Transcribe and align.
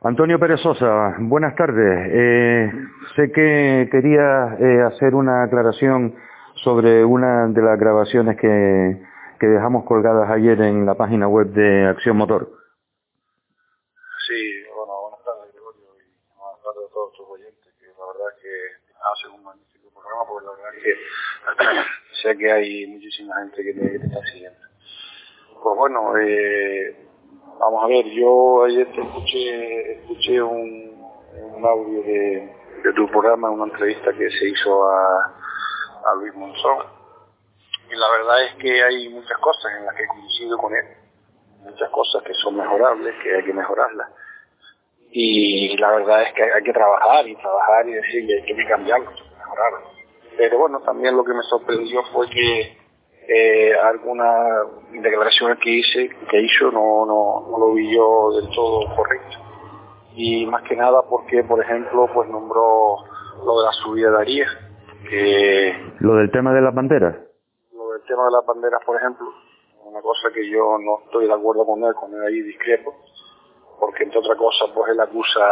Antonio 0.00 0.38
Pérez 0.38 0.60
Sosa, 0.60 1.16
buenas 1.18 1.56
tardes. 1.56 2.08
Eh, 2.12 2.72
sé 3.16 3.32
que 3.32 3.88
quería 3.90 4.56
eh, 4.60 4.82
hacer 4.82 5.12
una 5.12 5.42
aclaración 5.42 6.14
sobre 6.62 7.04
una 7.04 7.48
de 7.48 7.60
las 7.60 7.76
grabaciones 7.80 8.36
que, 8.36 9.02
dejamos 9.40 9.84
colgadas 9.86 10.30
ayer 10.30 10.60
en 10.62 10.86
la 10.86 10.94
página 10.94 11.26
web 11.26 11.48
de 11.48 11.86
Acción 11.86 12.16
Motor. 12.16 12.48
Sí, 14.28 14.62
bueno, 14.76 15.02
buenas 15.02 15.24
tardes, 15.24 15.52
Gregorio, 15.52 15.90
y 15.98 16.38
buenas 16.38 16.62
tardes 16.62 16.90
a 16.90 16.94
todos 16.94 17.12
tus 17.14 17.26
oyentes, 17.28 17.74
que 17.80 17.86
la 17.86 18.06
verdad 18.06 18.28
es 18.36 18.42
que 18.42 18.54
hacen 19.02 19.34
un 19.34 19.42
magnífico 19.42 19.90
programa, 19.90 20.22
porque 20.28 20.46
la 20.46 20.52
verdad 20.52 20.74
es 20.76 20.82
que 20.84 22.22
sé 22.22 22.38
que 22.38 22.52
hay 22.52 22.86
muchísima 22.86 23.34
gente 23.40 23.64
que 23.64 23.74
te, 23.74 23.92
que 23.92 23.98
te 23.98 24.06
está 24.06 24.20
siguiendo. 24.32 24.60
Pues 25.60 25.76
bueno, 25.76 26.16
eh, 26.18 27.07
Vamos 27.58 27.82
a 27.82 27.88
ver, 27.88 28.04
yo 28.10 28.62
ayer 28.64 28.86
te 28.92 29.00
escuché, 29.00 29.92
escuché 29.98 30.40
un, 30.40 30.96
audio 31.64 32.02
de, 32.04 32.54
tu 32.94 33.08
programa, 33.08 33.50
una 33.50 33.64
entrevista 33.64 34.12
que 34.12 34.30
se 34.30 34.48
hizo 34.48 34.88
a, 34.88 35.24
a 36.06 36.14
Luis 36.20 36.32
Monzón. 36.36 36.86
Y 37.90 37.96
la 37.96 38.08
verdad 38.10 38.44
es 38.44 38.54
que 38.62 38.84
hay 38.84 39.08
muchas 39.08 39.36
cosas 39.38 39.72
en 39.76 39.86
las 39.86 39.94
que 39.96 40.06
coincido 40.06 40.56
con 40.56 40.72
él. 40.72 40.84
Muchas 41.64 41.90
cosas 41.90 42.22
que 42.22 42.32
son 42.34 42.56
mejorables, 42.56 43.14
que 43.24 43.34
hay 43.34 43.44
que 43.44 43.52
mejorarlas. 43.52 44.08
Y 45.10 45.76
la 45.78 45.90
verdad 45.96 46.22
es 46.22 46.34
que 46.34 46.42
hay 46.44 46.62
que 46.62 46.72
trabajar 46.72 47.26
y 47.26 47.34
trabajar 47.34 47.88
y 47.88 47.92
decir 47.94 48.26
que 48.26 48.34
hay 48.34 48.56
que 48.56 48.68
cambiarlo, 48.68 49.10
mejorarlo. 49.36 49.80
Pero 50.36 50.58
bueno, 50.58 50.80
también 50.82 51.16
lo 51.16 51.24
que 51.24 51.34
me 51.34 51.42
sorprendió 51.42 52.04
fue 52.12 52.28
que 52.30 52.77
eh, 53.28 53.74
algunas 53.74 54.66
declaraciones 54.90 55.58
que 55.58 55.70
hice, 55.70 56.08
que 56.30 56.40
hizo, 56.40 56.72
no, 56.72 57.04
no, 57.04 57.46
no 57.50 57.58
lo 57.58 57.74
vi 57.74 57.94
yo 57.94 58.32
del 58.32 58.48
todo 58.54 58.96
correcto. 58.96 59.36
Y 60.14 60.46
más 60.46 60.62
que 60.62 60.74
nada 60.74 61.02
porque, 61.02 61.44
por 61.44 61.62
ejemplo, 61.62 62.08
pues 62.12 62.28
nombró 62.30 62.96
lo 63.44 63.60
de 63.60 63.66
la 63.66 63.72
subida 63.72 64.10
de 64.10 64.18
Arias, 64.18 64.50
que... 65.08 65.92
¿Lo 66.00 66.14
del 66.14 66.30
tema 66.30 66.54
de 66.54 66.62
las 66.62 66.74
banderas? 66.74 67.16
Lo 67.74 67.92
del 67.92 68.02
tema 68.04 68.24
de 68.24 68.32
las 68.32 68.46
banderas, 68.46 68.80
por 68.86 68.96
ejemplo, 68.96 69.26
una 69.84 70.00
cosa 70.00 70.30
que 70.32 70.48
yo 70.48 70.78
no 70.78 71.00
estoy 71.04 71.26
de 71.26 71.34
acuerdo 71.34 71.66
con 71.66 71.84
él, 71.84 71.94
con 71.94 72.12
él 72.14 72.22
ahí 72.26 72.40
discrepo, 72.40 72.94
porque 73.78 74.04
entre 74.04 74.20
otras 74.20 74.38
cosas, 74.38 74.70
pues 74.74 74.90
él 74.90 75.00
acusa 75.00 75.44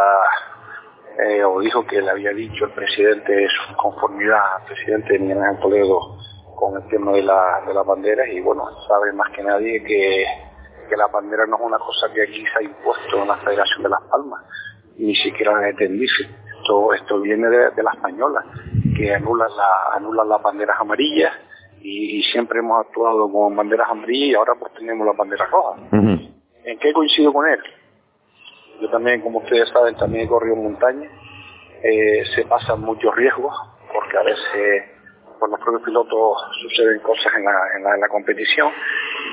eh, 1.19 1.43
o 1.43 1.59
dijo 1.59 1.85
que 1.85 2.01
le 2.01 2.09
había 2.09 2.31
dicho 2.31 2.65
el 2.65 2.71
presidente 2.71 3.47
su 3.49 3.75
conformidad 3.75 4.55
al 4.57 4.65
presidente 4.65 5.19
Miguel 5.19 5.43
Ángel 5.43 5.61
Toledo 5.61 6.16
con 6.57 6.75
el 6.75 6.87
tema 6.89 7.11
de, 7.11 7.21
la, 7.21 7.61
de 7.67 7.73
las 7.73 7.85
banderas 7.85 8.27
y 8.29 8.41
bueno, 8.41 8.63
sabe 8.87 9.13
más 9.13 9.29
que 9.31 9.43
nadie 9.43 9.83
que, 9.83 10.25
que 10.89 10.97
la 10.97 11.05
bandera 11.05 11.45
no 11.45 11.55
es 11.55 11.61
una 11.61 11.77
cosa 11.77 12.11
que 12.11 12.23
aquí 12.23 12.43
se 12.47 12.59
ha 12.59 12.63
impuesto 12.63 13.21
en 13.21 13.27
la 13.27 13.37
Federación 13.37 13.83
de 13.83 13.89
Las 13.89 14.01
Palmas, 14.09 14.43
ni 14.97 15.15
siquiera 15.15 15.69
en. 15.69 16.01
Esto, 16.03 16.93
esto 16.93 17.21
viene 17.21 17.47
de, 17.47 17.69
de 17.69 17.83
la 17.83 17.91
española, 17.91 18.43
que 18.97 19.13
anulan, 19.13 19.55
la, 19.55 19.95
anulan 19.95 20.27
las 20.27 20.41
banderas 20.41 20.75
amarillas 20.81 21.31
y, 21.79 22.17
y, 22.17 22.23
siempre 22.23 22.59
hemos 22.59 22.79
actuado 22.87 23.31
con 23.31 23.55
banderas 23.55 23.87
amarillas 23.91 24.29
y 24.31 24.33
ahora 24.33 24.53
pues 24.59 24.73
tenemos 24.73 25.05
las 25.05 25.15
banderas 25.15 25.49
rojas. 25.51 25.79
Uh 25.91 25.95
-huh. 25.95 26.31
¿En 26.65 26.79
qué 26.79 26.91
coincido 26.91 27.31
con 27.31 27.47
él? 27.47 27.59
Yo 28.81 28.89
también, 28.89 29.21
como 29.21 29.39
ustedes 29.39 29.69
saben, 29.69 29.95
también 29.95 30.25
he 30.25 30.27
corrido 30.27 30.55
montaña. 30.55 31.07
Eh, 31.83 32.23
se 32.35 32.45
pasan 32.45 32.81
muchos 32.81 33.15
riesgos 33.15 33.55
porque 33.93 34.17
a 34.17 34.23
veces 34.23 34.96
por 35.39 35.49
los 35.49 35.59
propios 35.59 35.83
pilotos 35.83 36.37
suceden 36.61 36.99
cosas 36.99 37.31
en 37.35 37.83
la, 37.83 38.07
competición 38.09 38.71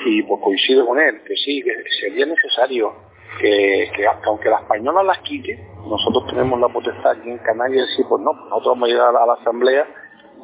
y 0.05 0.23
pues 0.23 0.41
coincido 0.43 0.87
con 0.87 0.99
él, 0.99 1.23
que 1.25 1.35
sí, 1.37 1.63
que 1.63 1.73
sería 2.01 2.27
necesario 2.27 2.93
que, 3.41 3.91
que 3.95 4.07
aunque 4.25 4.49
la 4.49 4.61
española 4.61 5.03
las 5.03 5.19
quite, 5.19 5.59
nosotros 5.87 6.27
tenemos 6.29 6.59
la 6.61 6.69
potestad 6.69 7.13
aquí 7.13 7.31
en 7.31 7.39
Canarias 7.39 7.87
de 7.87 7.91
decir, 7.91 8.07
pues 8.09 8.23
no, 8.23 8.33
nosotros 8.33 8.75
vamos 8.75 8.89
a 8.89 8.93
llegar 8.93 9.17
a 9.17 9.27
la 9.27 9.35
asamblea 9.35 9.87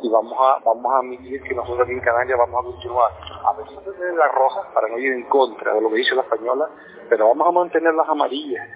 y 0.02 0.08
vamos 0.08 0.32
a 0.32 0.58
vamos 0.64 0.92
a 0.92 0.98
admitir 0.98 1.42
que 1.42 1.54
nosotros 1.54 1.80
aquí 1.82 1.92
en 1.92 2.00
Canarias 2.00 2.38
vamos 2.38 2.60
a 2.60 2.64
continuar. 2.64 3.12
A 3.44 3.56
pesar 3.56 3.84
de 3.84 3.92
tener 3.92 4.14
las 4.14 4.32
rojas 4.32 4.66
para 4.74 4.88
no 4.88 4.98
ir 4.98 5.12
en 5.12 5.24
contra 5.24 5.74
de 5.74 5.80
lo 5.80 5.90
que 5.90 5.96
dice 5.96 6.14
la 6.14 6.22
española, 6.22 6.68
pero 7.08 7.28
vamos 7.28 7.46
a 7.46 7.52
mantener 7.52 7.94
las 7.94 8.08
amarillas 8.08 8.66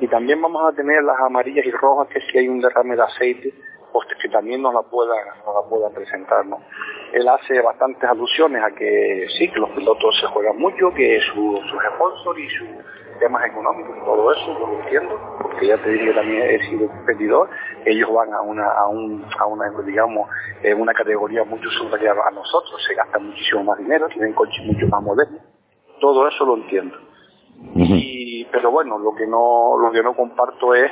y 0.00 0.08
también 0.08 0.42
vamos 0.42 0.62
a 0.72 0.76
tener 0.76 1.02
las 1.04 1.18
amarillas 1.20 1.64
y 1.64 1.70
rojas 1.70 2.08
que 2.08 2.20
si 2.20 2.38
hay 2.38 2.48
un 2.48 2.60
derrame 2.60 2.96
de 2.96 3.02
aceite 3.02 3.54
pues 3.94 4.08
que 4.20 4.28
también 4.28 4.60
nos 4.60 4.74
la 4.74 4.82
puedan 4.82 5.16
nos 5.46 5.54
la 5.54 5.70
puedan 5.70 5.92
presentar 5.94 6.44
¿no? 6.46 6.58
él 7.12 7.28
hace 7.28 7.60
bastantes 7.62 8.02
alusiones 8.02 8.60
a 8.60 8.72
que 8.72 9.26
sí 9.38 9.48
que 9.48 9.60
los 9.60 9.70
pilotos 9.70 10.18
se 10.20 10.26
juegan 10.26 10.58
mucho 10.58 10.90
que 10.92 11.20
su, 11.20 11.60
sus 11.70 11.80
sponsors 11.94 12.38
y 12.40 12.48
sus 12.48 12.68
temas 13.20 13.46
económicos 13.46 13.96
y 13.96 14.04
todo 14.04 14.32
eso 14.32 14.46
yo 14.58 14.66
lo 14.66 14.82
entiendo 14.82 15.38
porque 15.40 15.68
ya 15.68 15.78
te 15.80 15.90
dije 15.90 16.06
que 16.06 16.12
también 16.12 16.42
he 16.42 16.58
sido 16.68 16.88
competidor 16.88 17.48
ellos 17.84 18.12
van 18.12 18.34
a 18.34 18.40
una 18.40 18.68
a 18.68 18.88
un 18.88 19.24
a 19.38 19.46
una 19.46 19.70
digamos 19.86 20.28
en 20.64 20.80
una 20.80 20.92
categoría 20.92 21.44
mucho 21.44 21.70
superior 21.70 22.16
a 22.18 22.32
nosotros 22.32 22.82
se 22.88 22.94
gastan 22.96 23.28
muchísimo 23.28 23.62
más 23.62 23.78
dinero 23.78 24.08
tienen 24.08 24.32
coches 24.32 24.66
mucho 24.66 24.88
más 24.88 25.02
modernos 25.04 25.40
todo 26.00 26.26
eso 26.26 26.44
lo 26.44 26.56
entiendo 26.56 26.96
uh 26.96 27.78
-huh. 27.78 28.00
y 28.02 28.44
pero 28.50 28.72
bueno 28.72 28.98
lo 28.98 29.14
que 29.14 29.28
no 29.28 29.78
lo 29.78 29.92
que 29.92 30.02
no 30.02 30.16
comparto 30.16 30.74
es 30.74 30.90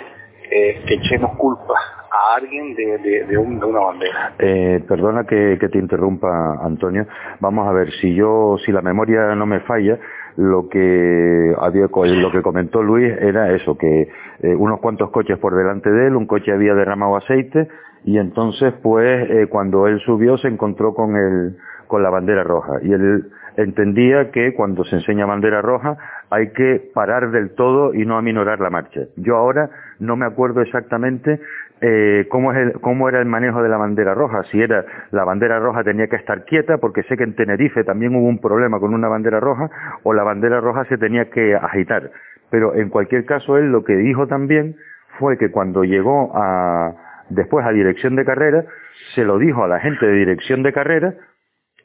eh, 0.52 0.84
que 0.86 0.94
echemos 0.94 1.36
culpa 1.36 1.74
a 2.12 2.36
alguien 2.36 2.74
de, 2.74 2.98
de, 2.98 3.24
de, 3.24 3.38
un, 3.38 3.58
de 3.58 3.66
una 3.66 3.80
bandera. 3.80 4.32
Eh, 4.38 4.84
perdona 4.86 5.24
que, 5.24 5.56
que, 5.58 5.68
te 5.68 5.78
interrumpa, 5.78 6.58
Antonio. 6.62 7.06
Vamos 7.40 7.66
a 7.66 7.72
ver, 7.72 7.90
si 8.00 8.14
yo, 8.14 8.56
si 8.64 8.70
la 8.70 8.82
memoria 8.82 9.34
no 9.34 9.46
me 9.46 9.60
falla, 9.60 9.98
lo 10.36 10.68
que 10.68 11.54
había, 11.58 11.86
lo 11.86 12.30
que 12.30 12.42
comentó 12.42 12.82
Luis 12.82 13.12
era 13.20 13.54
eso, 13.54 13.76
que 13.76 14.08
eh, 14.42 14.54
unos 14.54 14.80
cuantos 14.80 15.10
coches 15.10 15.38
por 15.38 15.54
delante 15.54 15.90
de 15.90 16.08
él, 16.08 16.16
un 16.16 16.26
coche 16.26 16.52
había 16.52 16.74
derramado 16.74 17.16
aceite 17.16 17.68
y 18.04 18.18
entonces, 18.18 18.74
pues, 18.82 19.30
eh, 19.30 19.46
cuando 19.48 19.86
él 19.86 20.00
subió 20.00 20.36
se 20.38 20.48
encontró 20.48 20.94
con 20.94 21.16
el, 21.16 21.56
con 21.86 22.02
la 22.02 22.10
bandera 22.10 22.42
roja 22.42 22.78
y 22.82 22.92
él 22.92 23.30
entendía 23.56 24.30
que 24.30 24.54
cuando 24.54 24.84
se 24.84 24.96
enseña 24.96 25.26
bandera 25.26 25.60
roja 25.60 25.96
hay 26.32 26.50
que 26.52 26.90
parar 26.94 27.30
del 27.30 27.54
todo 27.54 27.92
y 27.92 28.06
no 28.06 28.16
aminorar 28.16 28.58
la 28.58 28.70
marcha. 28.70 29.02
Yo 29.16 29.36
ahora 29.36 29.68
no 29.98 30.16
me 30.16 30.24
acuerdo 30.24 30.62
exactamente 30.62 31.40
eh, 31.82 32.26
cómo, 32.30 33.08
era 33.08 33.20
el 33.20 33.26
manejo 33.26 33.62
de 33.62 33.68
la 33.68 33.76
bandera 33.76 34.14
roja, 34.14 34.42
si 34.44 34.62
era 34.62 34.84
la 35.10 35.24
bandera 35.24 35.58
roja 35.58 35.84
tenía 35.84 36.06
que 36.06 36.16
estar 36.16 36.44
quieta, 36.44 36.78
porque 36.78 37.02
sé 37.02 37.16
que 37.16 37.24
en 37.24 37.36
Tenerife 37.36 37.84
también 37.84 38.14
hubo 38.16 38.28
un 38.28 38.38
problema 38.38 38.80
con 38.80 38.94
una 38.94 39.08
bandera 39.08 39.40
roja, 39.40 39.68
o 40.04 40.14
la 40.14 40.22
bandera 40.22 40.60
roja 40.60 40.84
se 40.86 40.96
tenía 40.96 41.28
que 41.28 41.54
agitar. 41.54 42.10
Pero 42.50 42.74
en 42.76 42.88
cualquier 42.88 43.26
caso 43.26 43.58
él 43.58 43.70
lo 43.70 43.84
que 43.84 43.96
dijo 43.96 44.26
también 44.26 44.76
fue 45.18 45.36
que 45.36 45.50
cuando 45.50 45.84
llegó 45.84 46.32
después 47.28 47.66
a 47.66 47.72
dirección 47.72 48.16
de 48.16 48.24
carrera, 48.24 48.64
se 49.14 49.24
lo 49.24 49.38
dijo 49.38 49.64
a 49.64 49.68
la 49.68 49.80
gente 49.80 50.06
de 50.06 50.12
dirección 50.12 50.62
de 50.62 50.72
carrera, 50.72 51.14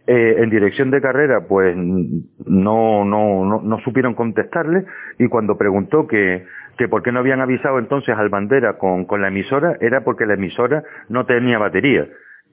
eh, 0.07 0.35
en 0.39 0.49
dirección 0.49 0.89
de 0.89 1.01
carrera 1.01 1.41
pues 1.47 1.75
no, 1.75 3.05
no, 3.05 3.45
no, 3.45 3.61
no 3.61 3.79
supieron 3.79 4.13
contestarle 4.15 4.85
y 5.19 5.27
cuando 5.27 5.57
preguntó 5.57 6.07
que, 6.07 6.45
que 6.77 6.87
por 6.87 7.03
qué 7.03 7.11
no 7.11 7.19
habían 7.19 7.41
avisado 7.41 7.77
entonces 7.77 8.15
al 8.17 8.29
bandera 8.29 8.77
con, 8.77 9.05
con 9.05 9.21
la 9.21 9.27
emisora 9.27 9.77
era 9.81 10.05
porque 10.05 10.25
la 10.25 10.35
emisora 10.35 10.83
no 11.09 11.25
tenía 11.25 11.57
batería. 11.57 12.07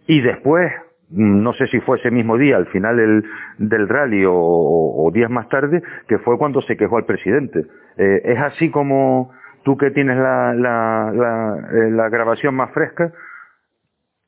Y 0.07 0.21
después 0.21 0.73
no 1.11 1.53
sé 1.53 1.69
si 1.69 1.81
fue 1.81 1.99
ese 1.99 2.11
mismo 2.11 2.37
día 2.37 2.57
al 2.57 2.67
final 2.67 2.97
del, 2.97 3.25
del 3.59 3.89
rally 3.89 4.25
o, 4.27 5.11
días 5.13 5.31
más 5.31 5.49
tarde 5.49 5.83
que 6.09 6.19
fue 6.19 6.39
cuando 6.39 6.61
se 6.63 6.77
quejó 6.77 6.97
al 6.97 7.05
presidente. 7.05 7.67
Eh, 7.97 8.23
es 8.25 8.39
así 8.41 8.71
como 8.71 9.31
tú 9.63 9.77
que 9.77 9.91
tienes 9.93 10.17
la, 10.17 10.55
la, 10.55 11.13
la, 11.15 11.69
eh, 11.73 11.91
la 11.91 12.09
grabación 12.09 12.55
más 12.55 12.73
fresca 12.73 13.13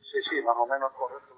sí 0.00 0.18
sí 0.30 0.36
más 0.44 0.56
o 0.56 0.66
menos 0.66 0.92
correcto 0.92 1.35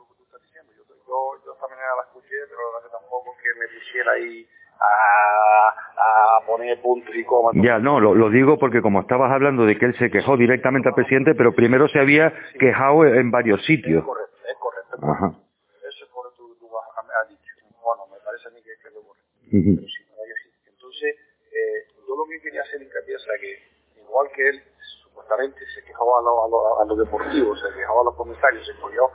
mañana 1.89 1.97
la 1.97 2.03
escuché, 2.09 2.37
pero 2.49 2.61
la 2.61 2.79
verdad 2.79 2.89
que 2.89 2.93
tampoco 2.93 3.37
que 3.43 3.59
me 3.59 3.67
pusiera 3.69 4.13
ahí 4.13 4.49
a, 4.81 6.39
a 6.39 6.47
poner 6.47 6.81
puntos 6.81 7.15
y 7.15 7.25
comas. 7.25 7.55
Ya, 7.57 7.79
no, 7.79 8.01
lo, 8.01 8.15
lo, 8.15 8.31
digo 8.31 8.59
porque 8.59 8.83
como 8.83 9.01
estabas 9.01 9.33
hablando 9.33 9.65
de 9.65 9.77
que 9.77 9.87
él 9.87 9.97
se 9.99 10.11
quejó 10.11 10.37
directamente 10.37 10.89
al 10.89 10.95
presidente, 10.95 11.35
pero 11.35 11.53
primero 11.55 11.89
se 11.89 11.99
había 11.99 12.31
sí, 12.53 12.59
quejado 12.59 13.05
en 13.05 13.31
varios 13.31 13.65
sitios. 13.65 14.01
Es 14.01 14.07
correcto, 14.07 14.37
es 14.47 14.57
correcto. 14.59 14.95
Es 14.95 15.01
correcto. 15.01 15.27
Ajá. 15.27 15.33
Eso 15.89 16.05
es 16.05 16.11
tú, 16.37 16.69
has 16.79 17.29
dicho. 17.29 17.53
Bueno, 17.83 18.07
me 18.07 18.19
parece 18.21 18.49
a 18.49 18.51
mí 18.53 18.63
que 18.63 18.73
es 18.73 18.95
lo 18.95 19.03
correcto. 19.03 19.29
Uh 19.51 19.57
-huh. 19.57 19.77
Pero 19.77 19.89
sí, 19.89 20.03
así. 20.05 20.49
Entonces, 20.69 21.17
eh, 21.51 21.79
yo 22.07 22.15
lo 22.15 22.25
que 22.29 22.41
quería 22.41 22.63
hacer 22.63 22.83
hincapié 22.83 23.17
es 23.17 23.27
que, 23.41 24.01
igual 24.01 24.29
que 24.35 24.49
él, 24.49 24.63
supuestamente 25.03 25.59
se 25.75 25.83
quejaba 25.83 26.21
a 26.21 26.23
los 26.23 26.37
a 26.45 26.49
lo, 26.49 26.81
a 26.81 26.85
lo 26.85 26.95
deportivos, 26.97 27.59
se 27.59 27.75
quejaba 27.75 28.01
a 28.03 28.05
los 28.05 28.15
comisarios, 28.15 28.65
se 28.65 28.75
quejaba 28.75 29.11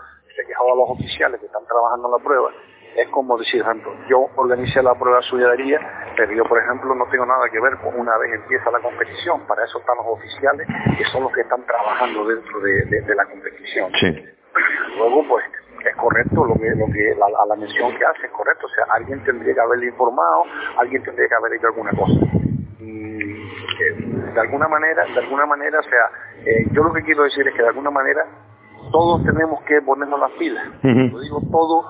quejaba 0.54 0.74
a 0.74 0.76
los 0.76 0.90
oficiales 0.90 1.40
que 1.40 1.48
están 1.48 1.66
trabajando 1.66 2.08
en 2.08 2.12
la 2.14 2.24
prueba, 2.24 2.52
es 2.96 3.08
como 3.10 3.38
decir, 3.38 3.62
ejemplo, 3.62 3.92
yo 4.08 4.30
organicé 4.36 4.84
la 4.84 4.94
prueba 4.94 5.18
de 5.18 5.24
solidaridad, 5.24 5.82
pero 6.16 6.32
yo, 6.32 6.44
por 6.46 6.60
ejemplo, 6.60 6.94
no 6.94 7.06
tengo 7.10 7.26
nada 7.26 7.50
que 7.50 7.60
ver 7.60 7.78
con 7.78 8.00
una 8.00 8.16
vez 8.18 8.34
empieza 8.34 8.70
la 8.70 8.80
competición. 8.80 9.48
Para 9.48 9.66
eso 9.66 9.80
están 9.80 9.98
los 9.98 10.06
oficiales, 10.06 10.68
que 10.96 11.04
son 11.06 11.24
los 11.24 11.32
que 11.34 11.42
están 11.42 11.66
trabajando 11.66 12.24
dentro 12.28 12.60
de, 12.60 12.86
de, 12.86 13.02
de 13.02 13.16
la 13.16 13.26
competición. 13.26 13.92
Sí. 14.00 14.14
Luego, 14.98 15.28
pues, 15.28 15.44
es 15.84 15.96
correcto 15.96 16.46
lo 16.46 16.54
que, 16.54 16.70
lo 16.76 16.86
que 16.94 17.16
la, 17.18 17.26
la, 17.48 17.56
mención 17.56 17.98
que 17.98 18.06
hace, 18.06 18.28
es 18.28 18.32
correcto. 18.32 18.68
O 18.68 18.70
sea, 18.70 18.86
alguien 18.92 19.24
tendría 19.24 19.56
que 19.56 19.62
haberle 19.62 19.88
informado, 19.88 20.44
alguien 20.78 21.02
tendría 21.02 21.28
que 21.28 21.36
haber 21.36 21.54
hecho 21.54 21.68
alguna 21.68 21.92
cosa. 21.92 22.14
Mm, 22.80 24.34
de 24.34 24.40
alguna 24.40 24.68
manera, 24.68 25.04
de 25.06 25.20
alguna 25.20 25.48
manera, 25.48 25.80
o 25.80 25.84
sea, 25.84 26.46
eh, 26.46 26.68
yo 26.72 26.84
lo 26.84 26.94
que 26.94 27.02
quiero 27.02 27.24
decir 27.24 27.48
es 27.48 27.54
que 27.56 27.62
de 27.62 27.70
alguna 27.70 27.90
manera 27.90 28.26
todos 28.94 29.24
tenemos 29.26 29.60
que 29.64 29.82
ponernos 29.82 30.20
las 30.20 30.32
pilas. 30.34 30.64
Lo 30.84 31.20
digo 31.20 31.42
todo, 31.52 31.84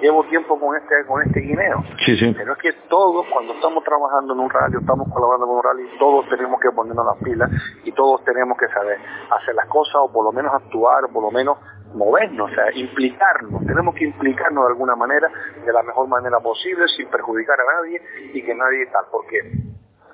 llevo 0.00 0.24
tiempo 0.24 0.60
con 0.60 0.76
este 0.76 0.94
con 1.08 1.22
este 1.22 1.40
guineo. 1.40 1.82
Sí, 2.04 2.16
sí. 2.18 2.34
Pero 2.36 2.52
es 2.52 2.58
que 2.58 2.72
todos, 2.88 3.24
cuando 3.32 3.54
estamos 3.54 3.82
trabajando 3.82 4.34
en 4.34 4.40
un 4.40 4.50
radio, 4.50 4.78
estamos 4.78 5.08
colaborando 5.10 5.46
con 5.46 5.56
un 5.56 5.62
radio, 5.62 5.86
todos 5.98 6.28
tenemos 6.28 6.60
que 6.60 6.70
ponernos 6.70 7.06
las 7.06 7.16
pilas 7.24 7.50
y 7.82 7.92
todos 7.92 8.22
tenemos 8.24 8.58
que 8.58 8.68
saber 8.68 8.98
hacer 9.30 9.54
las 9.54 9.66
cosas 9.66 9.96
o 9.96 10.12
por 10.12 10.22
lo 10.22 10.32
menos 10.32 10.52
actuar 10.52 11.06
o 11.06 11.08
por 11.08 11.22
lo 11.22 11.30
menos 11.30 11.56
movernos, 11.94 12.50
o 12.50 12.54
sea, 12.54 12.70
implicarnos. 12.74 13.64
Tenemos 13.64 13.94
que 13.94 14.04
implicarnos 14.04 14.64
de 14.66 14.72
alguna 14.72 14.96
manera, 14.96 15.30
de 15.64 15.72
la 15.72 15.82
mejor 15.82 16.08
manera 16.08 16.40
posible, 16.40 16.86
sin 16.88 17.08
perjudicar 17.08 17.56
a 17.58 17.80
nadie 17.80 18.02
y 18.34 18.42
que 18.42 18.54
nadie 18.54 18.86
tal. 18.92 19.06
Porque 19.10 19.40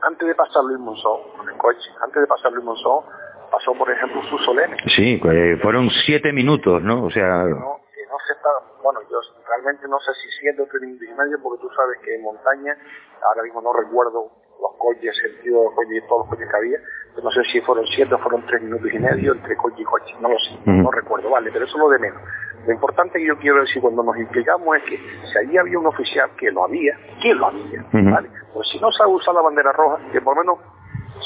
antes 0.02 0.28
de 0.28 0.34
pasar 0.36 0.62
Luis 0.62 0.78
Monzón, 0.78 1.20
el 1.50 1.58
coche, 1.58 1.90
antes 2.04 2.22
de 2.22 2.26
pasar 2.28 2.52
Luis 2.52 2.64
Monzón, 2.64 3.04
pasó 3.50 3.75
por 3.75 3.91
ejemplo 3.91 4.23
su 4.25 4.38
Solene. 4.38 4.76
Sí, 4.94 5.20
eh, 5.23 5.58
fueron 5.62 5.91
siete 6.05 6.32
minutos, 6.32 6.82
¿no? 6.82 7.05
O 7.05 7.11
sea... 7.11 7.44
No, 7.44 7.81
que 7.94 8.06
no 8.06 8.17
se 8.26 8.32
está, 8.32 8.49
bueno, 8.82 9.00
yo 9.11 9.19
realmente 9.47 9.87
no 9.88 9.99
sé 10.00 10.12
si 10.14 10.31
siete 10.41 10.62
o 10.62 10.67
tres 10.67 10.82
minutos 10.82 11.08
y 11.08 11.14
medio, 11.14 11.38
porque 11.43 11.61
tú 11.61 11.69
sabes 11.75 11.99
que 12.05 12.14
en 12.14 12.23
montaña, 12.23 12.76
ahora 13.23 13.43
mismo 13.43 13.61
no 13.61 13.73
recuerdo 13.73 14.31
los 14.61 14.73
coches, 14.79 15.17
el 15.25 15.32
sentido 15.32 15.58
de 15.58 15.64
los 15.64 15.75
coches 15.75 15.97
y 15.97 16.08
todos 16.08 16.19
los 16.20 16.29
coches 16.29 16.49
que 16.50 16.56
había, 16.56 16.79
yo 17.17 17.23
no 17.23 17.31
sé 17.31 17.43
si 17.44 17.61
fueron 17.62 17.87
siete 17.87 18.14
o 18.14 18.19
fueron 18.19 18.44
tres 18.47 18.62
minutos 18.62 18.88
y 18.93 18.99
medio 18.99 19.32
entre 19.32 19.56
coche 19.56 19.82
y 19.82 19.85
coche, 19.85 20.14
no 20.20 20.29
lo 20.29 20.38
sé, 20.38 20.58
no 20.67 20.91
recuerdo, 20.91 21.31
vale, 21.31 21.50
pero 21.52 21.64
eso 21.64 21.76
es 21.76 21.81
lo 21.81 21.88
de 21.91 21.99
menos. 21.99 22.23
Lo 22.67 22.73
importante 22.75 23.19
que 23.19 23.26
yo 23.26 23.38
quiero 23.38 23.61
decir 23.61 23.81
cuando 23.81 24.02
nos 24.02 24.17
implicamos 24.19 24.76
es 24.76 24.82
que 24.85 24.99
si 24.99 25.38
allí 25.38 25.56
había 25.56 25.79
un 25.79 25.87
oficial 25.87 26.31
que 26.37 26.50
lo 26.50 26.64
había, 26.64 26.94
que 27.23 27.35
lo 27.35 27.47
había, 27.47 27.85
¿vale? 27.91 28.31
Pues 28.52 28.69
si 28.69 28.79
no 28.81 28.93
sabe 28.93 29.12
usar 29.12 29.35
la 29.35 29.41
bandera 29.41 29.73
roja, 29.73 29.99
que 30.12 30.20
por 30.20 30.37
lo 30.37 30.43
menos 30.43 30.58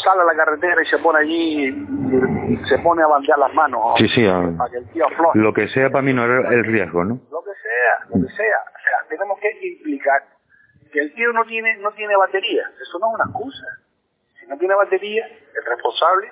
sale 0.03 0.23
a 0.23 0.25
la 0.25 0.35
carretera 0.35 0.83
y 0.83 0.87
se 0.87 0.99
pone 0.99 1.19
allí 1.21 1.69
y, 1.69 2.67
se 2.69 2.79
pone 2.79 3.03
a 3.03 3.07
bandear 3.07 3.39
las 3.39 3.53
manos 3.53 3.95
sí, 3.99 4.09
sí, 4.09 4.25
para 4.57 4.71
que 4.71 4.79
el 4.79 4.89
tío 4.91 5.07
afloje. 5.07 5.39
Lo 5.39 5.53
que 5.53 5.69
sea 5.69 5.91
para 5.91 6.03
mí 6.03 6.13
no 6.13 6.25
era 6.25 6.49
el 6.55 6.65
riesgo, 6.65 7.05
¿no? 7.05 7.21
Lo 7.31 7.43
que 7.43 7.51
sea, 7.61 8.07
lo 8.09 8.27
que 8.27 8.33
sea. 8.33 8.57
O 8.75 8.81
sea, 8.83 9.09
tenemos 9.09 9.39
que 9.41 9.69
implicar 9.69 10.23
que 10.93 11.01
el 11.01 11.15
tío 11.15 11.33
no 11.33 11.45
tiene 11.45 11.77
no 11.79 11.93
tiene 11.93 12.17
batería. 12.17 12.63
Eso 12.81 12.99
no 12.99 13.09
es 13.09 13.15
una 13.15 13.25
excusa. 13.25 13.67
Si 14.41 14.47
no 14.47 14.57
tiene 14.57 14.75
batería, 14.75 15.27
el 15.27 15.65
responsable 15.65 16.29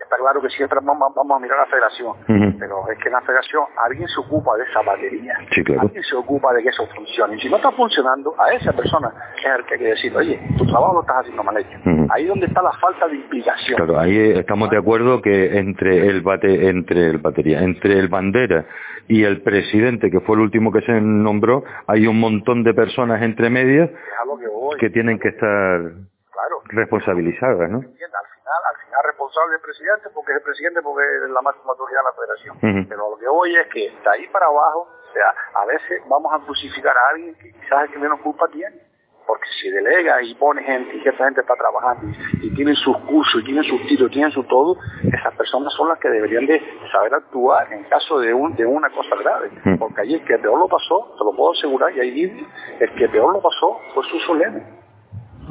está 0.00 0.16
claro 0.16 0.40
que 0.40 0.50
siempre 0.50 0.78
vamos, 0.82 1.14
vamos 1.14 1.36
a 1.36 1.40
mirar 1.40 1.58
a 1.58 1.62
la 1.62 1.68
federación, 1.68 2.16
pero 2.62 2.88
es 2.88 2.96
que 2.98 3.08
en 3.08 3.14
la 3.14 3.20
federación 3.22 3.64
alguien 3.76 4.06
se 4.06 4.20
ocupa 4.20 4.56
de 4.56 4.62
esa 4.62 4.82
batería, 4.82 5.34
sí, 5.52 5.64
claro. 5.64 5.80
alguien 5.80 6.04
se 6.04 6.14
ocupa 6.14 6.54
de 6.54 6.62
que 6.62 6.68
eso 6.68 6.86
funcione. 6.94 7.34
Y 7.34 7.40
si 7.40 7.48
no 7.48 7.56
está 7.56 7.72
funcionando, 7.72 8.36
a 8.38 8.52
esa 8.54 8.72
persona 8.72 9.12
es 9.36 9.44
el 9.44 9.64
que 9.64 9.74
hay 9.74 9.80
que 9.80 9.86
decir, 9.86 10.16
oye, 10.16 10.40
tu 10.56 10.64
trabajo 10.64 10.94
lo 10.94 11.00
estás 11.00 11.16
haciendo 11.22 11.42
mal 11.42 11.56
hecho. 11.56 11.76
Ahí 12.10 12.22
es 12.22 12.28
donde 12.28 12.46
está 12.46 12.62
la 12.62 12.70
falta 12.74 13.08
de 13.08 13.16
implicación. 13.16 13.78
Claro, 13.78 13.98
ahí 13.98 14.16
estamos 14.38 14.70
de 14.70 14.78
acuerdo 14.78 15.20
que 15.20 15.58
entre 15.58 16.06
el 16.06 16.20
bate, 16.20 16.68
entre 16.68 17.06
el 17.08 17.18
batería, 17.18 17.62
entre 17.62 17.98
el 17.98 18.06
bandera 18.06 18.64
y 19.08 19.24
el 19.24 19.42
presidente, 19.42 20.08
que 20.08 20.20
fue 20.20 20.36
el 20.36 20.42
último 20.42 20.70
que 20.70 20.82
se 20.82 21.00
nombró, 21.00 21.64
hay 21.88 22.06
un 22.06 22.20
montón 22.20 22.62
de 22.62 22.74
personas 22.74 23.22
entre 23.22 23.50
medias 23.50 23.90
que, 23.90 24.86
que, 24.86 24.90
tienen 24.90 25.18
que 25.18 25.30
estar 25.30 25.80
claro. 25.80 26.62
responsabilizadas, 26.66 27.68
¿no? 27.68 27.78
al 27.78 28.31
responsable 29.32 29.56
el 29.56 29.62
presidente 29.62 30.10
porque 30.14 30.32
es 30.32 30.38
el 30.38 30.44
presidente 30.44 30.82
porque 30.82 31.02
es 31.02 31.30
la 31.30 31.42
máxima 31.42 31.72
autoridad 31.72 32.00
de 32.00 32.04
la 32.04 32.12
federación. 32.12 32.86
Pero 32.88 33.10
lo 33.10 33.16
que 33.18 33.28
hoy 33.28 33.56
es 33.56 33.66
que 33.68 33.90
de 33.90 34.10
ahí 34.10 34.26
para 34.28 34.46
abajo, 34.46 34.88
o 34.88 35.12
sea, 35.12 35.34
a 35.54 35.66
veces 35.66 36.02
vamos 36.08 36.32
a 36.32 36.44
crucificar 36.44 36.96
a 36.96 37.08
alguien 37.10 37.34
que 37.36 37.52
quizás 37.52 37.84
es 37.84 37.90
que 37.90 37.98
menos 37.98 38.20
culpa 38.20 38.46
tiene. 38.48 38.92
Porque 39.24 39.46
si 39.60 39.70
delega 39.70 40.20
y 40.20 40.34
pone 40.34 40.64
gente 40.64 40.96
y 40.96 41.08
esa 41.08 41.24
gente 41.24 41.42
está 41.42 41.54
trabajando 41.54 42.08
y, 42.42 42.48
y 42.48 42.54
tienen 42.54 42.74
sus 42.74 42.98
cursos 43.06 43.40
y 43.40 43.44
tienen 43.44 43.62
sus 43.62 43.80
títulos, 43.86 44.10
tienen 44.10 44.32
su 44.32 44.42
todo, 44.44 44.76
esas 45.04 45.34
personas 45.36 45.72
son 45.74 45.88
las 45.88 45.98
que 46.00 46.10
deberían 46.10 46.44
de 46.44 46.60
saber 46.90 47.14
actuar 47.14 47.72
en 47.72 47.84
caso 47.84 48.18
de, 48.18 48.34
un, 48.34 48.54
de 48.56 48.66
una 48.66 48.90
cosa 48.90 49.14
grave. 49.16 49.50
Porque 49.78 50.00
allí 50.00 50.14
el 50.14 50.24
que 50.24 50.38
peor 50.38 50.58
lo 50.58 50.66
pasó, 50.66 51.14
te 51.16 51.24
lo 51.24 51.32
puedo 51.36 51.52
asegurar, 51.52 51.96
y 51.96 52.00
ahí 52.00 52.10
dice, 52.10 52.46
el 52.80 52.94
que 52.96 53.08
peor 53.08 53.32
lo 53.32 53.40
pasó 53.40 53.80
fue 53.94 54.04
su 54.10 54.18
solemne 54.20 54.81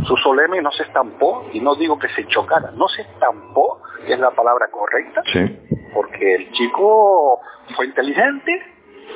su 0.05 0.17
solemne 0.17 0.61
no 0.61 0.71
se 0.71 0.83
estampó, 0.83 1.45
y 1.53 1.59
no 1.59 1.75
digo 1.75 1.97
que 1.99 2.09
se 2.09 2.25
chocara, 2.27 2.71
no 2.71 2.87
se 2.87 3.01
estampó, 3.01 3.81
que 4.05 4.13
es 4.13 4.19
la 4.19 4.31
palabra 4.31 4.67
correcta, 4.71 5.21
porque 5.93 6.35
el 6.35 6.51
chico 6.51 7.39
fue 7.75 7.85
inteligente, 7.85 8.51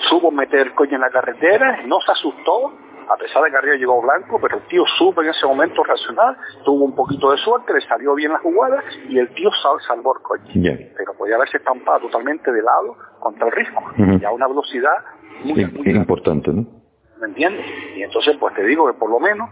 supo 0.09 0.31
meter 0.31 0.67
el 0.67 0.75
coño 0.75 0.95
en 0.95 1.01
la 1.01 1.09
carretera, 1.09 1.81
no 1.85 1.99
se 2.01 2.11
asustó, 2.11 2.73
a 3.07 3.17
pesar 3.17 3.43
de 3.43 3.51
que 3.51 3.57
arriba 3.57 3.75
llegó 3.75 4.01
blanco, 4.01 4.39
pero 4.41 4.57
el 4.57 4.63
tío 4.63 4.83
supo 4.97 5.21
en 5.21 5.29
ese 5.29 5.45
momento 5.45 5.83
racional, 5.83 6.37
tuvo 6.63 6.85
un 6.85 6.95
poquito 6.95 7.31
de 7.31 7.37
suerte, 7.37 7.73
le 7.73 7.81
salió 7.81 8.15
bien 8.15 8.31
la 8.31 8.39
jugada 8.39 8.83
y 9.07 9.19
el 9.19 9.29
tío 9.33 9.51
sal, 9.61 9.77
salvó 9.87 10.15
el 10.15 10.21
coche. 10.23 10.91
Pero 10.97 11.13
podía 11.13 11.35
haberse 11.35 11.57
estampado 11.57 11.99
totalmente 11.99 12.51
de 12.51 12.61
lado 12.61 12.97
contra 13.19 13.47
el 13.47 13.51
risco, 13.51 13.83
y 13.97 14.23
a 14.23 14.31
una 14.31 14.47
velocidad 14.47 14.97
muy, 15.43 15.65
muy 15.65 15.91
importante, 15.91 16.51
¿no? 16.51 16.65
¿Me 17.19 17.27
entiendes? 17.27 17.65
Y 17.95 18.03
entonces, 18.03 18.35
pues 18.37 18.53
te 18.55 18.63
digo 18.63 18.87
que 18.87 18.93
por 18.97 19.09
lo 19.09 19.19
menos 19.19 19.49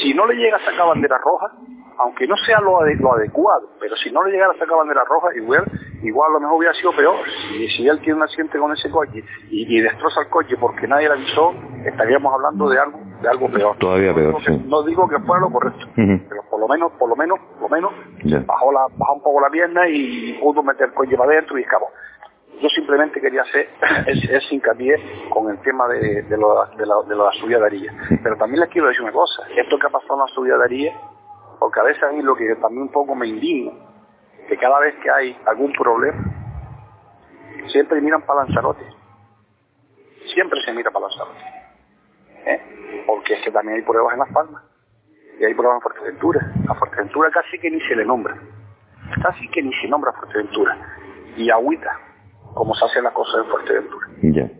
si 0.00 0.14
no 0.14 0.26
le 0.26 0.34
llega 0.34 0.56
a 0.56 0.64
sacar 0.64 0.86
bandera 0.86 1.18
roja, 1.18 1.52
aunque 1.98 2.26
no 2.28 2.36
sea 2.36 2.60
lo, 2.60 2.80
lo 2.84 3.14
adecuado, 3.14 3.70
pero 3.80 3.96
si 3.96 4.10
no 4.10 4.22
le 4.22 4.32
llegara 4.32 4.52
a 4.52 4.58
sacar 4.58 4.76
bandera 4.76 5.04
roja, 5.04 5.34
igual, 5.34 5.64
igual 6.02 6.30
a 6.30 6.34
lo 6.34 6.40
mejor 6.40 6.58
hubiera 6.58 6.74
sido 6.74 6.92
peor. 6.92 7.16
Si, 7.48 7.68
si 7.70 7.88
él 7.88 7.98
tiene 8.00 8.14
un 8.14 8.22
accidente 8.22 8.58
con 8.58 8.72
ese 8.72 8.88
coche 8.90 9.24
y, 9.50 9.80
destroza 9.80 10.20
el 10.20 10.28
coche 10.28 10.56
porque 10.60 10.86
nadie 10.86 11.08
le 11.08 11.14
avisó, 11.14 11.54
estaríamos 11.84 12.32
hablando 12.32 12.68
de 12.68 12.78
algo, 12.78 13.00
de 13.20 13.28
algo 13.28 13.50
peor. 13.50 13.76
Todavía 13.78 14.14
peor, 14.14 14.34
no, 14.34 14.40
sí. 14.40 14.64
no 14.66 14.82
digo 14.84 15.08
que 15.08 15.18
fuera 15.20 15.40
lo 15.40 15.50
correcto, 15.50 15.86
pero 15.96 16.42
por 16.48 16.60
lo 16.60 16.68
menos, 16.68 16.92
por 16.92 17.08
lo 17.08 17.16
menos, 17.16 17.38
por 17.58 17.62
lo 17.62 17.76
menos, 17.76 17.92
bajó 18.46 18.72
la, 18.72 18.86
bajó 18.96 19.14
un 19.14 19.22
poco 19.22 19.40
la 19.40 19.50
pierna 19.50 19.88
y 19.88 20.38
pudo 20.40 20.62
meter 20.62 20.86
el 20.88 20.94
coche 20.94 21.16
para 21.16 21.32
adentro 21.32 21.58
y 21.58 21.62
escapó. 21.62 21.88
Yo 22.60 22.68
simplemente 22.70 23.20
quería 23.20 23.42
hacer 23.42 23.68
ese 24.06 24.54
hincapié 24.54 25.28
con 25.30 25.48
el 25.50 25.60
tema 25.60 25.86
de, 25.88 26.22
de, 26.22 26.36
lo, 26.36 26.66
de, 26.76 26.86
la, 26.86 26.94
de 27.06 27.14
la 27.14 27.30
subida 27.32 27.58
de 27.58 27.66
Arilla. 27.66 27.92
Pero 28.22 28.36
también 28.36 28.60
les 28.60 28.70
quiero 28.70 28.88
decir 28.88 29.02
una 29.02 29.12
cosa, 29.12 29.44
esto 29.56 29.78
que 29.78 29.86
ha 29.86 29.90
pasado 29.90 30.14
en 30.14 30.20
la 30.20 30.26
subida 30.34 30.58
de 30.58 30.64
Arilla, 30.64 31.00
porque 31.60 31.80
a 31.80 31.84
veces 31.84 32.02
a 32.02 32.10
mí 32.10 32.22
lo 32.22 32.34
que 32.34 32.56
también 32.56 32.82
un 32.82 32.92
poco 32.92 33.14
me 33.14 33.28
indigna, 33.28 33.72
que 34.48 34.56
cada 34.56 34.80
vez 34.80 34.94
que 34.96 35.10
hay 35.10 35.38
algún 35.46 35.72
problema, 35.72 36.18
siempre 37.68 38.00
miran 38.00 38.22
para 38.22 38.44
Lanzarote. 38.44 38.84
Siempre 40.34 40.60
se 40.62 40.72
mira 40.72 40.90
para 40.90 41.06
Lanzarote. 41.06 41.40
¿Eh? 42.44 43.04
Porque 43.06 43.34
es 43.34 43.44
que 43.44 43.50
también 43.50 43.78
hay 43.78 43.84
pruebas 43.84 44.14
en 44.14 44.18
Las 44.20 44.32
Palmas. 44.32 44.64
Y 45.38 45.44
hay 45.44 45.54
pruebas 45.54 45.76
en 45.76 45.82
Fuerteventura. 45.82 46.52
A 46.68 46.74
Fuerteventura 46.74 47.30
casi 47.30 47.58
que 47.58 47.70
ni 47.70 47.80
se 47.82 47.94
le 47.94 48.04
nombra. 48.04 48.36
Casi 49.22 49.48
que 49.50 49.62
ni 49.62 49.72
se 49.74 49.88
nombra 49.88 50.12
Fuerteventura. 50.12 50.76
Y 51.36 51.50
Agüita 51.50 52.07
como 52.58 52.74
se 52.74 52.84
hacen 52.84 53.04
las 53.04 53.12
cosas 53.12 53.44
en 53.44 53.50
Fuerteventura. 53.50 54.06
Ya. 54.20 54.50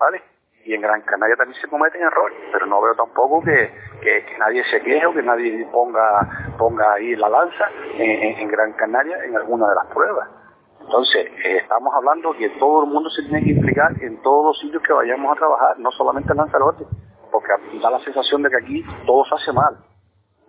¿Vale? 0.00 0.22
Y 0.64 0.74
en 0.74 0.80
Gran 0.80 1.02
Canaria 1.02 1.36
también 1.36 1.60
se 1.60 1.68
cometen 1.68 2.02
errores, 2.02 2.36
pero 2.50 2.64
no 2.66 2.80
veo 2.80 2.94
tampoco 2.94 3.42
que, 3.42 3.70
que, 4.00 4.24
que 4.24 4.38
nadie 4.38 4.64
se 4.64 4.80
queje 4.80 5.04
o 5.04 5.12
que 5.12 5.22
nadie 5.22 5.68
ponga, 5.70 6.54
ponga 6.58 6.94
ahí 6.94 7.14
la 7.14 7.28
lanza 7.28 7.68
en, 7.94 8.38
en, 8.40 8.48
Gran 8.48 8.72
Canaria 8.72 9.22
en 9.24 9.36
alguna 9.36 9.68
de 9.68 9.74
las 9.74 9.86
pruebas. 9.92 10.28
Entonces, 10.80 11.26
eh, 11.44 11.58
estamos 11.58 11.92
hablando 11.94 12.32
que 12.32 12.48
todo 12.58 12.84
el 12.84 12.90
mundo 12.90 13.10
se 13.10 13.22
tiene 13.22 13.44
que 13.44 13.50
implicar 13.50 13.92
en 14.02 14.20
todos 14.22 14.46
los 14.46 14.58
sitios 14.58 14.82
que 14.82 14.94
vayamos 14.94 15.30
a 15.30 15.38
trabajar, 15.38 15.78
no 15.78 15.90
solamente 15.92 16.32
en 16.32 16.38
Lanzarote, 16.38 16.86
porque 17.30 17.52
da 17.82 17.90
la 17.90 18.00
sensación 18.00 18.42
de 18.42 18.50
que 18.50 18.56
aquí 18.56 18.84
todo 19.06 19.24
se 19.26 19.34
hace 19.34 19.52
mal. 19.52 19.76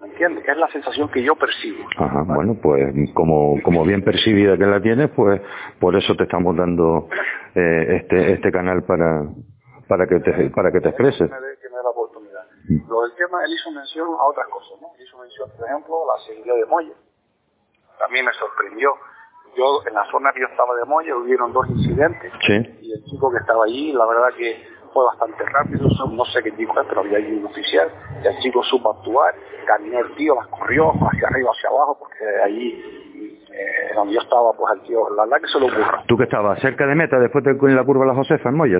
¿Me 0.01 0.07
entiendes? 0.09 0.47
Es 0.47 0.57
la 0.57 0.67
sensación 0.69 1.09
que 1.09 1.23
yo 1.23 1.35
percibo. 1.35 1.83
Ajá, 1.97 2.23
bueno, 2.23 2.55
pues 2.61 2.93
como, 3.13 3.59
como 3.63 3.83
bien 3.83 4.03
percibida 4.03 4.57
que 4.57 4.65
la 4.65 4.79
tienes, 4.79 5.09
pues 5.15 5.41
por 5.79 5.95
eso 5.95 6.15
te 6.15 6.23
estamos 6.23 6.55
dando 6.55 7.09
eh, 7.55 7.97
este 8.01 8.33
este 8.33 8.51
canal 8.51 8.83
para 8.83 9.23
para 9.87 10.05
que 10.05 10.19
te 10.19 10.49
para 10.51 10.71
que 10.71 10.81
te 10.81 10.89
expreses. 10.89 11.29
Que 11.29 11.35
me 11.35 11.47
dé, 11.47 11.83
la 11.83 11.89
oportunidad. 11.89 12.43
Lo 12.87 13.01
del 13.01 13.15
tema, 13.15 13.43
él 13.43 13.53
hizo 13.53 13.71
mención 13.71 14.07
a 14.07 14.23
otras 14.25 14.47
cosas, 14.49 14.81
¿no? 14.81 14.89
Él 14.97 15.03
hizo 15.03 15.17
mención, 15.17 15.49
por 15.57 15.67
ejemplo, 15.67 15.95
a 16.03 16.17
la 16.17 16.23
seguridad 16.25 16.55
de 16.55 16.65
Molle. 16.65 16.93
También 17.97 18.25
me 18.25 18.33
sorprendió. 18.33 18.93
Yo, 19.55 19.81
en 19.87 19.95
la 19.95 20.05
zona 20.11 20.31
que 20.33 20.41
yo 20.41 20.47
estaba 20.47 20.75
de 20.75 20.85
Molle, 20.85 21.13
hubieron 21.13 21.51
dos 21.53 21.67
incidentes. 21.69 22.31
Sí. 22.45 22.53
Y 22.81 22.93
el 22.93 23.03
chico 23.05 23.31
que 23.31 23.37
estaba 23.37 23.63
allí, 23.65 23.93
la 23.93 24.05
verdad 24.05 24.29
que 24.37 24.61
fue 24.97 25.05
bastante 25.05 25.45
rápido, 25.45 25.87
no 26.09 26.25
sé 26.25 26.41
qué 26.41 26.51
tipo 26.53 26.73
es, 26.81 26.87
pero 26.87 27.01
había 27.01 27.19
un 27.19 27.45
oficial, 27.45 27.87
y 28.23 28.27
el 28.27 28.37
chico 28.39 28.63
supo 28.63 28.97
actuar, 28.97 29.35
caminó 29.67 29.99
el 29.99 30.15
tío, 30.15 30.33
las 30.33 30.47
corrió 30.47 30.89
hacia 30.89 31.27
arriba, 31.27 31.51
hacia 31.51 31.69
abajo, 31.69 31.97
porque 31.99 32.25
allí 32.43 33.45
eh, 33.53 33.93
donde 33.93 34.15
yo 34.15 34.21
estaba, 34.21 34.53
pues 34.53 34.73
el 34.73 34.81
tío, 34.87 35.07
la 35.15 35.25
verdad 35.25 35.37
que 35.41 35.47
se 35.49 35.59
lo 35.59 35.67
ocurra. 35.67 36.03
¿Tú 36.07 36.17
que 36.17 36.23
estabas 36.23 36.59
cerca 36.61 36.87
de 36.87 36.95
meta 36.95 37.19
después 37.19 37.43
de 37.43 37.53
la 37.53 37.85
curva 37.85 38.05
de 38.05 38.07
la 38.07 38.15
Josefa 38.15 38.49
en 38.49 38.55
Moya? 38.55 38.79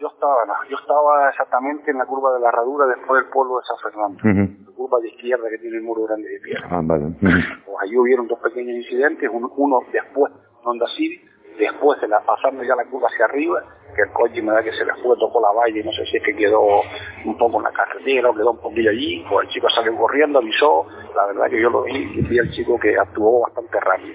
Yo 0.00 0.08
estaba, 0.08 0.42
yo 0.68 0.76
estaba 0.76 1.28
exactamente 1.30 1.92
en 1.92 1.98
la 1.98 2.06
curva 2.06 2.34
de 2.34 2.40
la 2.40 2.48
herradura 2.48 2.86
después 2.86 3.22
del 3.22 3.30
pueblo 3.30 3.58
de 3.58 3.64
San 3.64 3.78
Fernando, 3.78 4.18
uh 4.24 4.26
-huh. 4.26 4.66
la 4.66 4.72
curva 4.74 4.98
de 4.98 5.08
izquierda 5.08 5.48
que 5.50 5.58
tiene 5.58 5.76
el 5.76 5.84
muro 5.84 6.02
grande 6.02 6.28
de 6.30 6.40
piedra. 6.40 6.66
Ah, 6.68 6.80
vale. 6.82 7.04
Uh 7.04 7.10
-huh. 7.14 7.64
Pues 7.64 7.76
allí 7.82 7.96
hubieron 7.96 8.26
dos 8.26 8.40
pequeños 8.40 8.74
incidentes, 8.74 9.30
uno, 9.32 9.52
uno 9.56 9.78
después, 9.92 10.32
Honda 10.64 10.86
Civic, 10.96 11.22
después 11.58 12.00
de 12.00 12.08
la, 12.08 12.20
pasando 12.20 12.62
ya 12.62 12.74
la 12.74 12.84
curva 12.84 13.08
hacia 13.08 13.26
arriba, 13.26 13.62
que 13.94 14.02
el 14.02 14.10
coche 14.10 14.42
me 14.42 14.52
da 14.52 14.62
que 14.62 14.72
se 14.72 14.84
le 14.84 14.92
fue, 14.94 15.16
tocó 15.18 15.40
la 15.40 15.52
valla 15.52 15.78
y 15.78 15.84
no 15.84 15.92
sé 15.92 16.04
si 16.06 16.16
es 16.16 16.22
que 16.22 16.34
quedó 16.34 16.82
un 17.24 17.38
poco 17.38 17.58
en 17.58 17.64
la 17.64 17.72
carretera 17.72 18.30
o 18.30 18.34
quedó 18.34 18.52
un 18.52 18.60
poquillo 18.60 18.90
allí, 18.90 19.24
pues 19.28 19.46
el 19.46 19.54
chico 19.54 19.68
salió 19.70 19.96
corriendo, 19.96 20.38
avisó, 20.38 20.86
la 21.14 21.26
verdad 21.26 21.50
que 21.50 21.60
yo 21.60 21.70
lo 21.70 21.82
vi 21.82 22.04
vi 22.28 22.38
al 22.38 22.50
chico 22.50 22.78
que 22.78 22.96
actuó 22.98 23.42
bastante 23.42 23.80
rápido. 23.80 24.14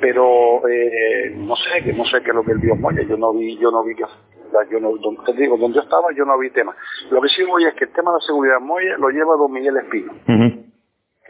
Pero 0.00 0.68
eh, 0.68 1.32
no 1.36 1.56
sé, 1.56 1.82
que 1.82 1.92
no 1.92 2.04
sé 2.04 2.22
qué 2.22 2.30
es 2.30 2.34
lo 2.34 2.44
que 2.44 2.52
él 2.52 2.58
vio 2.58 2.76
Moya, 2.76 3.02
yo 3.02 3.16
no 3.16 3.32
vi, 3.32 3.56
yo 3.58 3.70
no 3.70 3.82
vi 3.82 3.94
que 3.94 4.04
yo 4.70 4.80
no, 4.80 4.92
te 5.24 5.32
digo, 5.34 5.56
donde 5.56 5.76
yo 5.76 5.82
estaba 5.82 6.08
yo 6.16 6.24
no 6.24 6.38
vi 6.38 6.50
tema. 6.50 6.74
Lo 7.10 7.20
que 7.20 7.28
sí 7.28 7.42
voy 7.44 7.64
es 7.64 7.74
que 7.74 7.84
el 7.84 7.92
tema 7.92 8.12
de 8.12 8.18
la 8.18 8.26
seguridad 8.26 8.60
Moya 8.60 8.96
lo 8.98 9.10
lleva 9.10 9.36
don 9.36 9.52
Miguel 9.52 9.76
Espino 9.76 10.12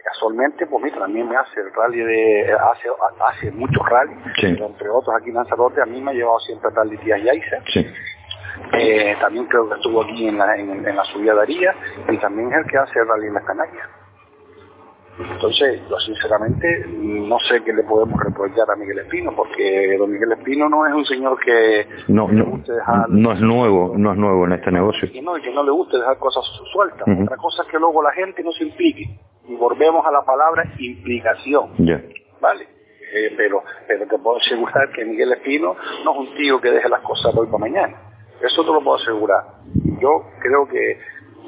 casualmente, 0.06 0.66
pues 0.66 0.84
mira, 0.84 0.98
también 0.98 1.28
me 1.28 1.36
hace 1.36 1.60
el 1.60 1.72
rally 1.74 1.98
de, 1.98 2.52
hace, 2.52 2.88
hace 3.28 3.50
muchos 3.50 3.84
rallies, 3.88 4.18
entre 4.42 4.88
otros 4.88 5.14
aquí 5.18 5.30
en 5.30 5.34
Lanzarote, 5.34 5.82
a 5.82 5.86
mí 5.86 6.00
me 6.00 6.12
ha 6.12 6.14
llevado 6.14 6.38
siempre 6.40 6.70
el 6.70 6.76
rally 6.76 6.96
Tías 6.98 7.22
Yaiza. 7.22 7.56
Eh, 8.78 9.16
también 9.20 9.46
creo 9.46 9.68
que 9.68 9.74
estuvo 9.74 10.02
aquí 10.02 10.28
en 10.28 10.38
la, 10.38 10.56
en, 10.56 10.82
la 10.84 11.04
subida 11.04 11.34
de 11.34 11.42
Aría 11.42 11.74
y 12.08 12.16
también 12.18 12.52
es 12.52 12.58
el 12.58 12.66
que 12.70 12.78
hace 12.78 12.98
el 13.00 13.08
rally 13.08 13.26
en 13.26 13.34
las 13.34 13.44
Canarias. 13.44 13.88
Entonces, 15.18 15.80
yo 15.88 15.98
sinceramente 15.98 16.86
no 16.88 17.38
sé 17.40 17.62
qué 17.64 17.72
le 17.72 17.82
podemos 17.82 18.20
reprochar 18.22 18.70
a 18.70 18.76
Miguel 18.76 18.98
Espino, 18.98 19.34
porque 19.34 19.96
don 19.98 20.12
Miguel 20.12 20.32
Espino 20.32 20.68
no 20.68 20.86
es 20.86 20.92
un 20.92 21.06
señor 21.06 21.38
que 21.40 21.86
no, 22.08 22.28
no, 22.28 22.60
no 23.08 23.32
es 23.32 23.40
nuevo, 23.40 23.94
no 23.96 24.12
es 24.12 24.18
nuevo 24.18 24.44
en 24.46 24.52
este 24.52 24.70
negocio. 24.70 25.08
Y 25.12 25.22
no, 25.22 25.34
que 25.34 25.52
no 25.52 25.64
le 25.64 25.70
guste 25.70 25.96
dejar 25.96 26.18
cosas 26.18 26.44
sueltas. 26.72 27.08
Otra 27.22 27.36
cosa 27.38 27.62
es 27.62 27.68
que 27.68 27.78
luego 27.78 28.02
la 28.02 28.12
gente 28.12 28.42
no 28.44 28.52
se 28.52 28.64
implique 28.64 29.18
y 29.48 29.54
volvemos 29.56 30.04
a 30.06 30.10
la 30.10 30.22
palabra 30.22 30.64
implicación. 30.78 31.74
¿Vale? 32.40 32.68
Eh, 33.14 33.34
pero, 33.36 33.62
pero 33.86 34.06
te 34.06 34.18
puedo 34.18 34.38
asegurar 34.38 34.90
que 34.92 35.04
Miguel 35.04 35.32
Espino 35.32 35.76
no 36.04 36.12
es 36.12 36.18
un 36.28 36.34
tío 36.36 36.60
que 36.60 36.70
deje 36.70 36.88
las 36.88 37.02
cosas 37.02 37.32
de 37.34 37.40
hoy 37.40 37.46
para 37.46 37.58
mañana. 37.58 37.96
Eso 38.40 38.62
te 38.62 38.72
lo 38.72 38.82
puedo 38.82 38.96
asegurar. 38.96 39.44
Yo 40.00 40.26
creo 40.40 40.66
que, 40.68 40.98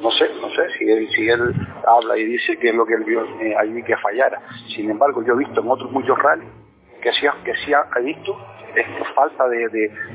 no 0.00 0.10
sé, 0.12 0.30
no 0.40 0.48
sé 0.50 0.70
si 0.78 0.90
él, 0.90 1.08
si 1.10 1.28
él 1.28 1.54
habla 1.86 2.16
y 2.16 2.24
dice 2.24 2.56
que 2.58 2.70
es 2.70 2.74
lo 2.74 2.86
que 2.86 2.94
él 2.94 3.04
vio 3.04 3.24
eh, 3.40 3.54
allí 3.56 3.82
que 3.82 3.96
fallara. 3.96 4.40
Sin 4.74 4.90
embargo, 4.90 5.22
yo 5.24 5.34
he 5.34 5.38
visto 5.38 5.60
en 5.60 5.68
otros 5.68 5.90
muchos 5.90 6.16
rallies 6.18 6.48
que 7.02 7.12
sí, 7.12 7.26
que 7.44 7.54
sí 7.64 7.72
ha, 7.72 7.86
visto 8.00 8.36
esta 8.74 9.04
falta 9.14 9.48
de, 9.48 9.68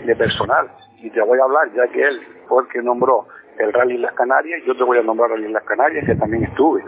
de, 0.05 0.15
personal. 0.15 0.71
Y 1.01 1.09
te 1.09 1.21
voy 1.21 1.39
a 1.39 1.43
hablar, 1.43 1.71
ya 1.73 1.87
que 1.91 2.01
él 2.01 2.21
fue 2.47 2.63
el 2.63 2.69
que 2.69 2.81
nombró 2.81 3.27
el 3.57 3.71
Rally 3.71 3.97
Las 3.97 4.13
Canarias, 4.13 4.61
yo 4.65 4.75
te 4.75 4.83
voy 4.83 4.97
a 4.97 5.03
nombrar 5.03 5.31
el 5.31 5.37
Rally 5.37 5.53
Las 5.53 5.63
Canarias, 5.63 6.05
que 6.05 6.15
también 6.15 6.43
estuve. 6.43 6.83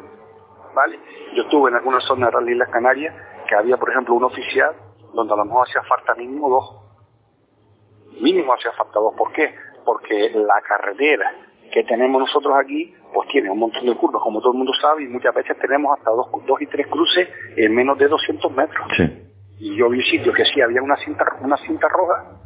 ¿Vale? 0.76 1.00
Yo 1.34 1.44
estuve 1.44 1.70
en 1.72 1.78
algunas 1.78 2.04
zonas 2.04 2.32
de 2.46 2.56
Las 2.56 2.70
Canarias 2.70 3.16
que 3.48 3.56
había, 3.56 3.78
por 3.78 3.90
ejemplo, 3.90 4.14
un 4.14 4.26
oficial 4.26 4.76
donde 5.14 5.34
a 5.34 5.38
lo 5.38 5.46
mejor 5.46 5.68
hacía 5.68 5.82
falta 5.84 6.14
mínimo 6.16 6.50
dos. 6.50 8.22
Mínimo 8.22 8.54
hacía 8.54 8.72
falta 8.74 9.00
dos. 9.00 9.16
¿Por 9.16 9.32
qué? 9.32 9.56
Porque 9.86 10.32
la 10.36 10.62
carretera 10.62 11.32
que 11.72 11.84
tenemos 11.84 12.20
nosotros 12.20 12.54
aquí, 12.62 12.94
pues 13.14 13.28
tiene 13.30 13.50
un 13.50 13.60
montón 13.60 13.86
de 13.86 13.96
curvas, 13.96 14.22
como 14.22 14.40
todo 14.40 14.52
el 14.52 14.58
mundo 14.58 14.74
sabe, 14.80 15.04
y 15.04 15.08
muchas 15.08 15.34
veces 15.34 15.58
tenemos 15.60 15.98
hasta 15.98 16.12
dos, 16.12 16.28
dos 16.46 16.62
y 16.62 16.68
tres 16.68 16.88
cruces 16.88 17.28
en 17.56 17.74
menos 17.74 17.98
de 17.98 18.08
200 18.08 18.52
metros. 18.52 18.88
Y 19.58 19.76
yo 19.76 19.90
vi 19.90 20.02
sitios 20.04 20.36
que 20.36 20.46
sí 20.46 20.62
había 20.62 20.82
una 20.82 20.98
cinta, 20.98 21.26
una 21.42 21.58
cinta 21.58 21.88
roja 21.88 22.40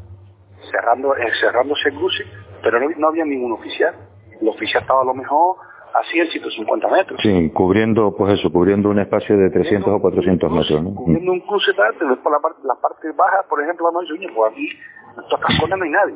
cerrando, 0.71 1.15
eh, 1.15 1.31
cerrando 1.39 1.73
ese 1.75 1.91
cruce, 1.91 2.23
pero 2.61 2.79
no, 2.79 2.87
no 2.97 3.07
había 3.07 3.25
ningún 3.25 3.51
oficial. 3.51 3.95
El 4.39 4.47
oficial 4.47 4.83
estaba 4.83 5.01
a 5.01 5.05
lo 5.05 5.13
mejor 5.13 5.57
así 5.93 6.19
en 6.19 6.27
150 6.27 6.87
metros. 6.87 7.19
Sí, 7.21 7.49
cubriendo, 7.51 8.15
pues 8.15 8.39
eso, 8.39 8.51
cubriendo 8.51 8.89
un 8.89 8.99
espacio 8.99 9.37
de 9.37 9.49
300 9.49 9.87
o 9.87 10.01
400 10.01 10.51
metros, 10.51 10.83
¿no? 10.83 10.95
Cubriendo 10.95 11.31
un 11.31 11.41
cruce 11.41 11.73
tal, 11.73 11.93
pero 11.97 12.21
por 12.21 12.31
la 12.31 12.39
parte, 12.39 12.61
la 12.63 12.75
parte 12.75 13.11
baja, 13.11 13.43
por 13.49 13.61
ejemplo, 13.61 13.85
vamos 13.85 14.09
a 14.09 14.13
decir, 14.13 14.29
pues 14.33 14.51
aquí, 14.51 14.67
en 14.67 15.23
estas 15.23 15.57
zonas 15.59 15.79
no 15.79 15.85
hay 15.85 15.91
nadie. 15.91 16.15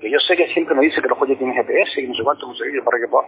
Que 0.00 0.10
yo 0.10 0.18
sé 0.20 0.36
que 0.36 0.48
siempre 0.48 0.74
me 0.74 0.82
dice 0.82 1.00
que 1.00 1.08
los 1.08 1.18
coches 1.18 1.38
tienen 1.38 1.56
GPS 1.56 2.00
y 2.00 2.08
no 2.08 2.14
sé 2.14 2.22
cuánto, 2.22 2.46
no 2.46 2.54
sé 2.54 2.64
qué, 2.70 2.82
para 2.82 2.98
que 2.98 3.08
pueda. 3.08 3.26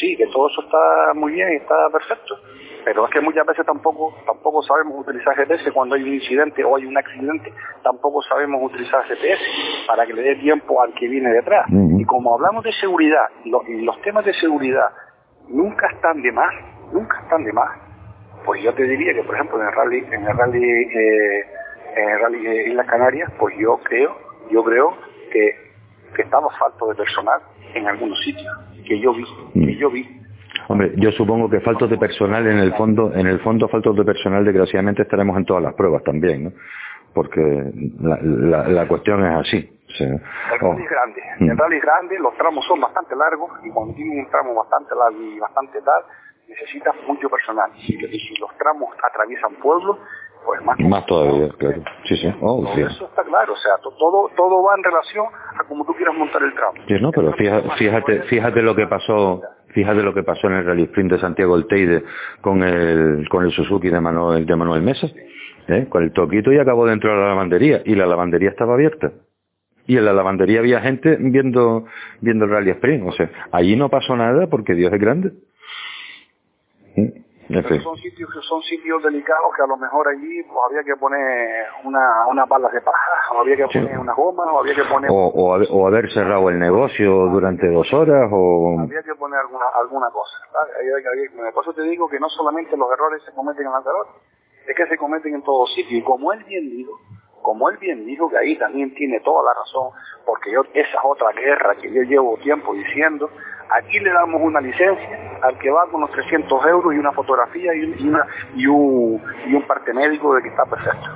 Sí, 0.00 0.16
que 0.16 0.26
todo 0.28 0.48
eso 0.48 0.62
está 0.62 1.12
muy 1.14 1.32
bien 1.32 1.52
y 1.52 1.56
está 1.56 1.74
perfecto, 1.90 2.38
pero 2.86 3.04
es 3.04 3.10
que 3.10 3.20
muchas 3.20 3.44
veces 3.44 3.66
tampoco 3.66 4.14
tampoco 4.24 4.62
sabemos 4.62 5.00
utilizar 5.00 5.34
GPS 5.34 5.72
cuando 5.72 5.96
hay 5.96 6.04
un 6.04 6.14
incidente 6.14 6.62
o 6.62 6.76
hay 6.76 6.86
un 6.86 6.96
accidente, 6.96 7.52
tampoco 7.82 8.22
sabemos 8.22 8.62
utilizar 8.62 9.02
GPS 9.08 9.42
para 9.88 10.06
que 10.06 10.12
le 10.12 10.22
dé 10.22 10.36
tiempo 10.36 10.80
al 10.80 10.94
que 10.94 11.08
viene 11.08 11.32
detrás. 11.32 11.66
Y 11.68 12.04
como 12.04 12.34
hablamos 12.34 12.62
de 12.62 12.70
seguridad, 12.74 13.26
y 13.42 13.50
los 13.50 14.00
temas 14.02 14.24
de 14.24 14.32
seguridad 14.34 14.88
nunca 15.48 15.88
están 15.88 16.22
de 16.22 16.30
más, 16.30 16.54
nunca 16.92 17.18
están 17.22 17.42
de 17.42 17.52
más, 17.52 17.76
pues 18.44 18.62
yo 18.62 18.72
te 18.72 18.84
diría 18.84 19.14
que, 19.14 19.24
por 19.24 19.34
ejemplo, 19.34 19.60
en 19.60 19.66
el 19.66 19.74
rally, 19.74 19.98
en 20.12 20.24
el 20.24 20.36
rally, 20.38 20.64
eh, 20.64 21.44
en 21.96 22.08
el 22.08 22.20
rally 22.20 22.40
de 22.40 22.68
Islas 22.68 22.86
Canarias, 22.86 23.32
pues 23.36 23.56
yo 23.58 23.80
creo, 23.82 24.16
yo 24.48 24.62
creo 24.62 24.94
que, 25.32 25.56
que 26.14 26.22
estamos 26.22 26.56
faltos 26.56 26.90
de 26.90 26.94
personal 26.94 27.40
en 27.74 27.88
algunos 27.88 28.16
sitios 28.22 28.56
que 28.86 29.00
yo 29.00 29.12
vi, 29.12 29.24
que 29.54 29.74
mm. 29.74 29.78
yo 29.78 29.90
vi. 29.90 30.25
Hombre, 30.68 30.92
yo 30.96 31.12
supongo 31.12 31.48
que 31.48 31.60
faltos 31.60 31.88
de 31.90 31.98
personal 31.98 32.46
en 32.46 32.58
el 32.58 32.74
fondo, 32.74 33.12
en 33.14 33.26
el 33.26 33.40
fondo 33.40 33.68
faltos 33.68 33.96
de 33.96 34.04
personal 34.04 34.44
desgraciadamente 34.44 35.02
estaremos 35.02 35.36
en 35.36 35.44
todas 35.44 35.62
las 35.62 35.74
pruebas 35.74 36.02
también, 36.02 36.44
¿no? 36.44 36.52
Porque 37.14 37.40
la, 38.00 38.68
la, 38.68 38.88
cuestión 38.88 39.24
es 39.24 39.36
así. 39.36 39.80
el 40.00 40.20
rally 40.60 40.82
es 40.82 40.90
grande, 40.90 41.22
mm. 41.38 41.50
el 41.50 41.56
rally 41.56 41.76
es 41.76 41.82
grande, 41.82 42.18
los 42.18 42.36
tramos 42.36 42.64
son 42.66 42.80
bastante 42.80 43.16
largos 43.16 43.50
y 43.64 43.70
cuando 43.70 43.94
tienes 43.94 44.26
un 44.26 44.30
tramo 44.30 44.54
bastante 44.54 44.94
largo 44.94 45.22
y 45.22 45.38
bastante 45.38 45.80
tal, 45.80 46.02
necesitas 46.48 46.94
mucho 47.06 47.30
personal. 47.30 47.70
Y 47.76 48.18
si 48.18 48.34
los 48.38 48.50
tramos 48.58 48.90
atraviesan 49.02 49.54
pueblos, 49.62 49.98
pues 50.46 50.62
más, 50.62 50.78
más 50.78 51.06
todavía, 51.06 51.48
claro. 51.58 51.82
Sí, 52.04 52.16
sí. 52.16 52.32
Oh, 52.40 52.64
Eso 52.76 53.06
está 53.06 53.24
claro, 53.24 53.52
o 53.52 53.56
sea, 53.56 53.72
todo 53.82 54.30
todo 54.36 54.62
va 54.62 54.74
en 54.76 54.84
relación 54.84 55.26
a 55.26 55.64
cómo 55.68 55.84
tú 55.84 55.92
quieras 55.94 56.14
montar 56.14 56.42
el 56.42 56.54
tramo. 56.54 56.74
Sí, 56.86 56.94
no, 57.00 57.10
pero 57.10 57.32
fíjate, 57.32 58.22
fíjate, 58.22 58.62
lo 58.62 58.74
que 58.74 58.86
pasó, 58.86 59.42
fíjate 59.68 60.02
lo 60.02 60.14
que 60.14 60.22
pasó 60.22 60.46
en 60.48 60.54
el 60.54 60.64
Rally 60.64 60.84
Sprint 60.84 61.12
de 61.12 61.18
Santiago 61.18 61.56
el 61.56 61.66
Teide 61.66 62.02
con 62.40 62.62
el 62.62 63.28
con 63.28 63.44
el 63.44 63.52
Suzuki 63.52 63.88
de 63.88 64.00
Manuel 64.00 64.46
de 64.46 64.56
Manuel 64.56 64.82
Mesa, 64.82 65.08
¿eh? 65.68 65.86
con 65.88 66.02
el 66.02 66.12
toquito 66.12 66.52
y 66.52 66.58
acabó 66.58 66.86
dentro 66.86 67.10
de 67.10 67.16
la 67.16 67.28
lavandería 67.28 67.82
y 67.84 67.94
la 67.94 68.06
lavandería 68.06 68.50
estaba 68.50 68.74
abierta. 68.74 69.12
Y 69.88 69.96
en 69.96 70.04
la 70.04 70.12
lavandería 70.12 70.58
había 70.58 70.80
gente 70.80 71.16
viendo 71.20 71.84
viendo 72.20 72.44
el 72.44 72.50
Rally 72.50 72.70
Sprint, 72.70 73.04
o 73.06 73.12
sea, 73.12 73.30
allí 73.52 73.76
no 73.76 73.88
pasó 73.88 74.16
nada 74.16 74.48
porque 74.48 74.74
Dios 74.74 74.92
es 74.92 75.00
grande. 75.00 75.32
Son 77.48 77.96
sitios 77.96 78.28
que 78.32 78.40
son 78.40 78.60
sitios 78.62 79.02
delicados 79.02 79.54
que 79.54 79.62
a 79.62 79.66
lo 79.66 79.76
mejor 79.76 80.08
allí 80.08 80.42
pues 80.42 80.58
había 80.68 80.82
que 80.82 80.96
poner 80.96 81.66
una, 81.84 82.26
unas 82.26 82.48
balas 82.48 82.72
de 82.72 82.80
paja, 82.80 83.34
o 83.34 83.40
había 83.40 83.56
que 83.56 83.66
poner 83.66 83.98
unas 83.98 84.16
gomas, 84.16 84.48
o 84.50 84.58
había 84.58 84.74
que 84.74 84.84
poner... 84.84 85.10
O, 85.12 85.28
o, 85.28 85.86
haber 85.86 86.12
cerrado 86.12 86.48
el 86.48 86.58
negocio 86.58 87.10
durante 87.26 87.68
dos 87.70 87.92
horas, 87.92 88.28
o... 88.32 88.80
Había 88.80 89.02
que 89.02 89.14
poner 89.14 89.38
alguna, 89.38 89.66
alguna 89.80 90.10
cosa. 90.10 90.36
Por 91.54 91.64
eso 91.64 91.72
te 91.72 91.82
digo 91.82 92.08
que 92.08 92.18
no 92.18 92.28
solamente 92.30 92.76
los 92.76 92.90
errores 92.90 93.22
se 93.24 93.32
cometen 93.32 93.66
en 93.66 93.72
Lanzarote, 93.72 94.10
es 94.66 94.76
que 94.76 94.86
se 94.86 94.98
cometen 94.98 95.34
en 95.34 95.42
todos 95.42 95.72
sitios. 95.74 96.00
Y 96.00 96.02
como 96.02 96.32
él 96.32 96.42
bien 96.44 96.68
dijo, 96.68 96.98
como 97.42 97.70
él 97.70 97.76
bien 97.76 98.04
dijo 98.04 98.28
que 98.28 98.38
ahí 98.38 98.58
también 98.58 98.92
tiene 98.94 99.20
toda 99.20 99.44
la 99.44 99.54
razón, 99.54 99.90
porque 100.24 100.50
yo, 100.50 100.62
esa 100.74 100.98
es 100.98 101.04
otra 101.04 101.30
guerra 101.30 101.76
que 101.76 101.92
yo 101.92 102.02
llevo 102.02 102.36
tiempo 102.38 102.74
diciendo, 102.74 103.30
Aquí 103.70 103.98
le 103.98 104.12
damos 104.12 104.40
una 104.40 104.60
licencia 104.60 105.38
al 105.42 105.58
que 105.58 105.70
va 105.70 105.86
con 105.90 106.00
los 106.00 106.10
300 106.12 106.66
euros 106.66 106.94
y 106.94 106.98
una 106.98 107.12
fotografía 107.12 107.74
y, 107.74 108.06
una, 108.06 108.26
y, 108.54 108.66
un, 108.66 109.20
y 109.46 109.54
un 109.54 109.62
parte 109.66 109.92
médico 109.92 110.34
de 110.34 110.42
que 110.42 110.48
está 110.48 110.64
perfecto. 110.64 111.08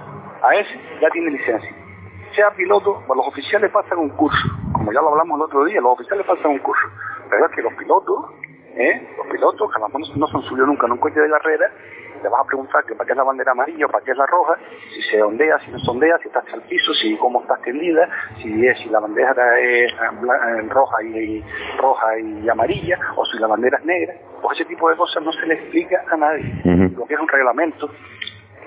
A 0.43 0.55
ese 0.55 0.81
ya 1.01 1.09
tiene 1.11 1.31
licencia. 1.31 1.71
Sea 2.35 2.51
piloto, 2.51 3.03
pues 3.07 3.17
los 3.17 3.27
oficiales 3.27 3.71
pasan 3.71 3.99
un 3.99 4.11
curso. 4.11 4.49
Como 4.73 4.93
ya 4.93 5.01
lo 5.01 5.11
hablamos 5.11 5.39
el 5.39 5.45
otro 5.45 5.65
día, 5.65 5.81
los 5.81 5.93
oficiales 5.93 6.27
pasan 6.27 6.53
un 6.53 6.59
curso. 6.59 6.89
Pero 7.29 7.47
es 7.47 7.53
que 7.53 7.63
los 7.63 7.75
pilotos, 7.75 8.17
¿eh? 8.75 9.09
los 9.17 9.27
pilotos, 9.29 9.71
que 9.71 9.83
a 9.83 10.17
no 10.17 10.27
son 10.27 10.43
subidos 10.43 10.69
nunca 10.69 10.87
en 10.87 10.93
un 10.93 10.99
coche 10.99 11.21
de 11.21 11.31
carrera, 11.31 11.71
le 12.23 12.29
vas 12.29 12.41
a 12.41 12.45
preguntar 12.45 12.85
que 12.85 12.95
para 12.95 13.07
qué 13.07 13.13
es 13.13 13.17
la 13.17 13.25
bandera 13.25 13.53
amarilla 13.53 13.87
para 13.89 14.05
qué 14.05 14.13
es 14.13 14.17
la 14.17 14.27
roja, 14.27 14.55
si 14.95 15.03
se 15.03 15.23
ondea, 15.23 15.59
si 15.61 15.71
no 15.71 15.79
se 15.79 15.91
ondea, 15.91 16.19
si 16.19 16.29
está 16.29 16.41
hacia 16.41 16.55
el 16.55 16.63
piso, 16.63 16.93
si 16.95 17.17
cómo 17.17 17.41
está 17.43 17.55
extendida, 17.55 18.09
si 18.43 18.67
es 18.67 18.79
si 18.79 18.89
la 18.89 19.01
bandera 19.01 19.59
es 19.61 19.93
roja 20.69 21.03
y, 21.03 21.45
roja 21.79 22.19
y 22.19 22.49
amarilla, 22.49 22.99
o 23.17 23.25
si 23.27 23.39
la 23.39 23.47
bandera 23.47 23.79
es 23.79 23.85
negra, 23.85 24.15
pues 24.43 24.59
ese 24.59 24.69
tipo 24.69 24.89
de 24.89 24.97
cosas 24.97 25.23
no 25.23 25.33
se 25.33 25.47
le 25.47 25.55
explica 25.55 26.05
a 26.11 26.17
nadie. 26.17 26.63
Lo 26.97 27.07
que 27.07 27.15
es 27.15 27.21
un 27.21 27.29
reglamento, 27.29 27.91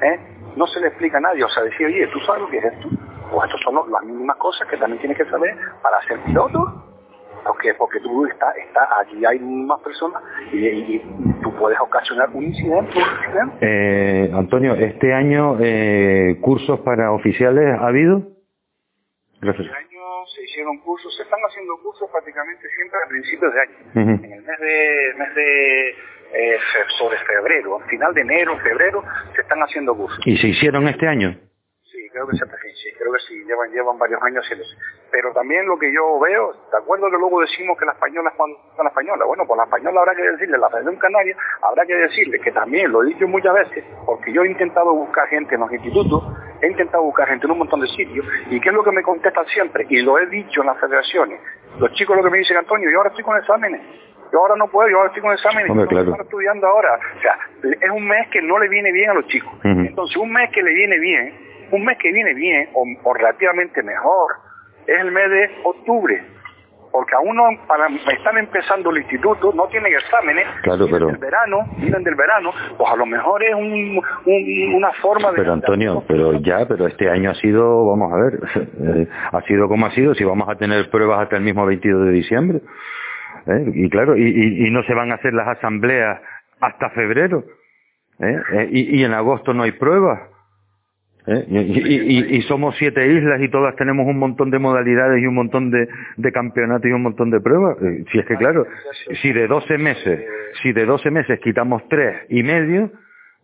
¿eh? 0.02 0.20
no 0.56 0.68
se 0.68 0.80
le 0.80 0.88
explica 0.88 1.18
a 1.18 1.22
nadie. 1.22 1.44
O 1.44 1.50
sea, 1.50 1.64
decir, 1.64 1.88
oye, 1.88 2.08
¿tú 2.08 2.20
sabes 2.22 2.42
lo 2.42 2.48
que 2.50 2.58
es 2.58 2.66
esto? 2.66 2.90
Pues 3.32 3.46
estas 3.46 3.62
son 3.62 3.92
las 3.92 4.04
mismas 4.04 4.38
cosas 4.38 4.68
que 4.68 4.78
también 4.78 5.00
tienes 5.00 5.18
que 5.18 5.26
saber 5.26 5.56
para 5.82 6.02
ser 6.04 6.20
piloto 6.20 6.93
porque 7.46 7.74
porque 7.76 8.00
tú 8.00 8.26
estás 8.26 8.56
está 8.58 8.88
allí 9.00 9.26
hay 9.26 9.40
más 9.40 9.82
personas 9.82 10.22
y, 10.52 11.00
tú 11.42 11.54
puedes 11.56 11.80
ocasionar 11.80 12.30
un 12.34 12.44
incidente, 12.44 12.94
Eh, 13.62 14.32
Antonio 14.34 14.76
este 14.76 15.14
año 15.14 15.58
eh, 15.60 16.38
cursos 16.42 16.80
para 16.82 17.12
oficiales 17.12 17.80
ha 17.80 17.88
habido 17.88 18.22
gracias 19.42 19.68
este 19.68 19.78
año 19.78 20.26
se 20.34 20.44
hicieron 20.44 20.78
cursos 20.80 21.16
se 21.16 21.24
están 21.24 21.40
haciendo 21.48 21.74
cursos 21.84 22.10
prácticamente 22.12 22.68
siempre 22.70 23.00
a 23.06 23.10
principios 23.10 23.54
de 23.54 23.62
año 23.62 24.22
en 24.24 24.32
el 24.34 24.42
mes 24.42 24.60
de 24.60 25.14
mes 25.18 25.36
de 25.36 25.96
eh, 26.34 26.58
sobre 26.98 27.18
febrero, 27.20 27.80
al 27.80 27.88
final 27.88 28.12
de 28.14 28.22
enero, 28.22 28.58
febrero, 28.58 29.04
se 29.36 29.42
están 29.42 29.60
haciendo 29.60 29.96
cursos. 29.96 30.20
¿Y 30.26 30.36
se 30.38 30.48
hicieron 30.48 30.88
este 30.88 31.08
año? 31.08 31.38
Creo 32.14 32.28
que 32.28 32.38
se 32.38 32.46
y 32.46 32.94
creo 32.94 33.12
que 33.12 33.20
sí, 33.28 33.44
llevan, 33.44 33.72
llevan 33.72 33.98
varios 33.98 34.22
años 34.22 34.46
haciéndose. 34.46 34.76
Pero 35.12 35.34
también 35.34 35.66
lo 35.66 35.78
que 35.78 35.92
yo 35.92 36.20
veo, 36.20 36.54
¿de 36.54 36.78
acuerdo 36.78 37.10
que 37.10 37.18
luego 37.18 37.42
decimos 37.42 37.78
que 37.78 37.86
la 37.86 37.94
española 37.94 38.30
es 38.30 38.36
cuando 38.36 38.58
la 38.78 38.90
española? 38.90 39.26
Bueno, 39.26 39.44
pues 39.48 39.58
la 39.58 39.64
española 39.64 40.00
habrá 40.02 40.16
que 40.16 40.22
decirle, 40.22 40.58
la 40.58 40.70
Federación 40.70 40.98
Canaria 40.98 41.36
habrá 41.62 41.86
que 41.86 41.96
decirle 41.96 42.40
que 42.40 42.52
también, 42.52 42.92
lo 42.92 43.04
he 43.04 43.08
dicho 43.08 43.28
muchas 43.28 43.54
veces, 43.54 43.84
porque 44.06 44.32
yo 44.32 44.44
he 44.44 44.48
intentado 44.48 44.94
buscar 44.94 45.28
gente 45.28 45.56
en 45.56 45.62
los 45.62 45.72
institutos, 45.72 46.24
he 46.62 46.68
intentado 46.68 47.04
buscar 47.04 47.28
gente 47.28 47.48
en 47.48 47.52
un 47.52 47.58
montón 47.58 47.82
de 47.82 47.88
sitios, 47.88 48.26
y 48.50 48.60
¿qué 48.62 48.70
es 48.70 48.76
lo 48.76 48.84
que 48.84 48.92
me 48.92 49.02
contestan 49.02 49.46
siempre? 49.48 49.88
Y 49.90 50.02
lo 50.02 50.20
he 50.20 50.28
dicho 50.28 50.62
en 50.62 50.68
las 50.68 50.80
federaciones. 50.80 51.42
Los 51.80 51.92
chicos 51.94 52.16
lo 52.16 52.24
que 52.24 52.30
me 52.30 52.38
dicen, 52.38 52.58
Antonio, 52.58 52.90
yo 52.92 52.98
ahora 52.98 53.10
estoy 53.10 53.24
con 53.24 53.38
exámenes 53.38 53.82
yo 54.34 54.40
ahora 54.40 54.56
no 54.58 54.68
puedo, 54.68 54.90
yo 54.90 54.98
ahora 54.98 55.10
estoy 55.10 55.22
con 55.22 55.32
exámenes, 55.32 55.70
Hombre, 55.70 55.86
claro. 55.86 56.10
estoy 56.10 56.26
estudiando 56.26 56.66
ahora. 56.66 57.00
O 57.18 57.22
sea, 57.22 57.38
es 57.80 57.92
un 57.92 58.08
mes 58.08 58.28
que 58.32 58.42
no 58.42 58.58
le 58.58 58.68
viene 58.68 58.92
bien 58.92 59.12
a 59.12 59.14
los 59.14 59.28
chicos. 59.28 59.54
Entonces, 59.64 60.18
un 60.18 60.34
mes 60.34 60.50
que 60.50 60.64
le 60.64 60.74
viene 60.74 60.98
bien, 60.98 61.53
un 61.74 61.86
mes 61.86 61.98
que 61.98 62.12
viene 62.12 62.34
bien, 62.34 62.70
o, 62.74 62.86
o 63.04 63.14
relativamente 63.14 63.82
mejor, 63.84 64.32
es 64.88 65.00
el 65.00 65.12
mes 65.12 65.30
de 65.30 65.50
octubre. 65.64 66.24
Porque 66.92 67.16
aún 67.16 67.36
no, 67.36 67.44
para, 67.68 67.88
están 67.88 68.38
empezando 68.38 68.92
el 68.92 68.98
instituto, 69.00 69.52
no 69.56 69.68
tienen 69.68 69.92
exámenes, 69.94 70.46
Claro, 70.62 70.86
pero- 70.92 71.08
del 71.08 71.18
verano, 71.18 71.66
vienen 71.78 72.04
del 72.04 72.14
verano, 72.14 72.52
pues 72.78 72.88
a 72.92 72.96
lo 72.96 73.06
mejor 73.08 73.44
es 73.44 73.56
un, 73.56 74.00
un- 74.28 74.74
una 74.76 74.92
forma 75.02 75.32
de... 75.32 75.38
Pero 75.38 75.54
Antonio, 75.54 76.04
pero 76.08 76.34
ya, 76.34 76.68
pero 76.68 76.86
este 76.86 77.10
año 77.10 77.32
ha 77.32 77.36
sido, 77.36 77.88
vamos 77.88 78.14
a 78.14 78.18
ver, 78.18 78.40
eh, 79.02 79.08
ha 79.32 79.42
sido 79.42 79.68
como 79.68 79.88
ha 79.88 79.92
sido, 79.92 80.14
si 80.14 80.24
vamos 80.24 80.48
a 80.48 80.56
tener 80.56 80.92
pruebas 80.92 81.20
hasta 81.22 81.36
el 81.38 81.42
mismo 81.42 81.66
22 81.66 82.06
de 82.06 82.12
diciembre. 82.12 82.62
¿eh? 83.48 83.66
Y 83.74 83.90
claro, 83.90 84.16
y, 84.16 84.22
y- 84.28 84.68
y 84.68 84.70
no 84.72 84.84
se 84.84 84.94
van 84.94 85.12
a 85.12 85.16
hacer 85.16 85.34
las 85.34 85.48
asambleas 85.48 86.22
hasta 86.62 86.92
febrero. 86.92 87.44
¿eh? 88.20 88.38
Eh, 88.54 88.68
Y, 88.72 89.00
y 89.00 89.04
en 89.04 89.14
agosto 89.14 89.52
no 89.56 89.64
hay 89.64 89.72
pruebas. 89.72 90.22
¿Eh? 91.28 91.46
Y, 91.48 92.42
somos 92.44 92.76
siete 92.78 93.06
islas 93.08 93.42
y 93.42 93.50
todas 93.50 93.76
tenemos 93.76 94.06
un 94.08 94.18
montón 94.18 94.52
de 94.52 94.60
modalidades 94.60 95.22
y 95.22 95.28
un 95.28 95.36
montón 95.36 95.72
de, 95.72 95.88
campeonatos 96.32 96.90
y 96.90 96.94
un 96.94 97.04
montón 97.04 97.30
de 97.30 97.40
pruebas. 97.40 97.78
Eh, 97.82 98.06
Si 98.12 98.20
es 98.20 98.26
que 98.26 98.36
claro, 98.38 98.66
si 99.22 99.32
de 99.32 99.48
12 99.48 99.78
meses, 99.78 100.26
si 100.62 100.74
de 100.74 100.86
12 100.86 101.12
meses 101.12 101.40
quitamos 101.40 101.88
tres 101.90 102.24
y 102.30 102.44
medio, 102.44 102.92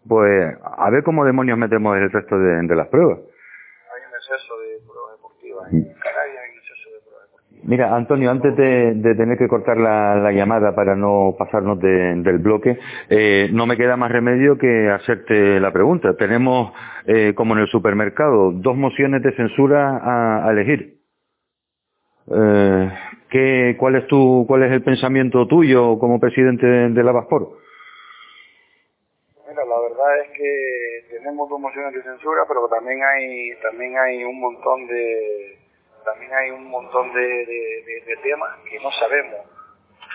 pues 0.08 0.56
a 0.64 0.90
ver 0.90 1.04
cómo 1.04 1.26
demonios 1.26 1.58
metemos 1.58 1.98
el 1.98 2.12
resto 2.12 2.38
de 2.38 2.76
las 2.76 2.88
pruebas. 2.88 3.20
Hay 3.20 4.02
un 4.08 4.16
exceso 4.16 4.60
de 4.60 4.80
pruebas 4.86 5.16
deportivas. 5.18 5.74
En 5.74 5.84
Canarias 6.00 6.44
hay 6.44 6.52
un 6.52 6.58
exceso 6.58 6.90
de 6.90 7.00
pruebas 7.02 7.26
deportivas. 7.28 7.59
Mira, 7.70 7.96
Antonio, 7.96 8.32
antes 8.32 8.56
de, 8.56 9.14
tener 9.16 9.38
que 9.38 9.48
cortar 9.48 9.78
la, 9.78 10.16
la 10.16 10.32
llamada 10.32 10.74
para 10.74 10.96
no 10.96 11.36
pasarnos 11.38 11.80
de- 11.80 12.16
del 12.16 12.40
bloque, 12.40 12.80
eh, 13.12 13.48
no 13.54 13.68
me 13.68 13.78
queda 13.78 13.96
más 13.96 14.12
remedio 14.12 14.58
que 14.58 14.90
hacerte 14.90 15.60
la 15.60 15.72
pregunta. 15.72 16.16
Tenemos, 16.16 16.74
eh, 17.06 17.34
como 17.36 17.54
en 17.54 17.60
el 17.62 17.68
supermercado, 17.68 18.54
dos 18.54 18.76
mociones 18.76 19.22
de 19.22 19.36
censura 19.36 20.02
a, 20.04 20.50
elegir. 20.50 20.98
Eh, 22.36 22.92
¿qué, 23.30 23.76
cuál, 23.78 23.98
es 23.98 24.08
tu, 24.08 24.46
¿Cuál 24.48 24.64
es 24.64 24.72
el 24.72 24.82
pensamiento 24.82 25.46
tuyo 25.46 26.00
como 26.00 26.20
presidente 26.20 26.66
de, 26.66 26.90
de 26.90 27.04
la 27.04 27.12
Baspor? 27.12 27.52
Mira, 29.48 29.64
la 29.64 29.80
verdad 29.80 30.22
es 30.26 30.32
que 30.36 31.18
tenemos 31.18 31.48
dos 31.48 31.60
mociones 31.60 31.94
de 31.94 32.02
censura, 32.02 32.42
pero 32.48 32.68
también 32.68 33.00
hay 33.04 33.52
también 33.62 33.96
hay 33.96 34.24
un 34.24 34.40
montón 34.40 34.88
de 34.88 35.59
también 36.12 36.34
hay 36.34 36.52
un 36.52 36.70
montón 36.70 37.12
de, 37.14 38.18
temas 38.24 38.50
que 38.70 38.80
no 38.80 38.92
sabemos 38.92 39.40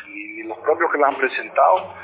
y 0.09 0.43
los 0.43 0.59
propios 0.59 0.91
que 0.93 0.99
las 0.99 1.11
han 1.11 1.17
presentado 1.17 1.95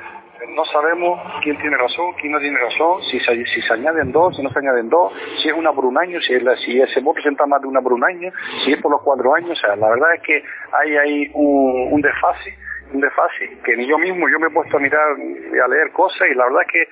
no 0.49 0.65
sabemos 0.65 1.21
quién 1.43 1.59
tiene 1.59 1.77
razón, 1.77 2.15
quién 2.15 2.33
no 2.33 2.41
tiene 2.41 2.59
razón, 2.59 3.03
si 3.03 3.21
se, 3.21 3.45
si 3.45 3.61
se 3.61 3.73
añaden 3.75 4.11
dos, 4.11 4.35
si 4.35 4.43
no 4.43 4.49
se 4.49 4.59
añaden 4.59 4.89
dos, 4.89 5.13
si 5.43 5.49
es 5.49 5.55
una 5.55 5.71
por 5.73 5.85
un 5.85 5.99
año, 5.99 6.19
si, 6.23 6.33
es 6.33 6.43
la, 6.43 6.57
si 6.57 6.81
se 6.95 7.03
puede 7.03 7.17
presentar 7.17 7.47
más 7.47 7.61
de 7.61 7.69
una 7.69 7.83
por 7.83 7.93
un 7.93 8.03
año, 8.03 8.33
si 8.65 8.73
es 8.73 8.81
por 8.81 8.91
los 8.91 9.03
cuatro 9.03 9.35
años, 9.35 9.51
o 9.51 9.55
sea, 9.61 9.77
la 9.77 9.91
verdad 9.91 10.15
es 10.15 10.23
que 10.23 10.43
hay 10.73 10.97
ahí 10.97 11.31
un, 11.35 11.93
un 11.93 12.01
desfase, 12.01 12.57
un 12.91 13.01
desfase 13.03 13.59
que 13.63 13.77
ni 13.77 13.87
yo 13.87 13.99
mismo, 13.99 14.31
yo 14.31 14.41
me 14.41 14.47
he 14.47 14.51
puesto 14.51 14.79
a 14.79 14.81
mirar 14.81 15.19
y 15.19 15.59
a 15.59 15.69
leer 15.69 15.93
cosas 15.93 16.27
y 16.31 16.35
la 16.35 16.45
verdad 16.45 16.63
es 16.63 16.73
que 16.73 16.89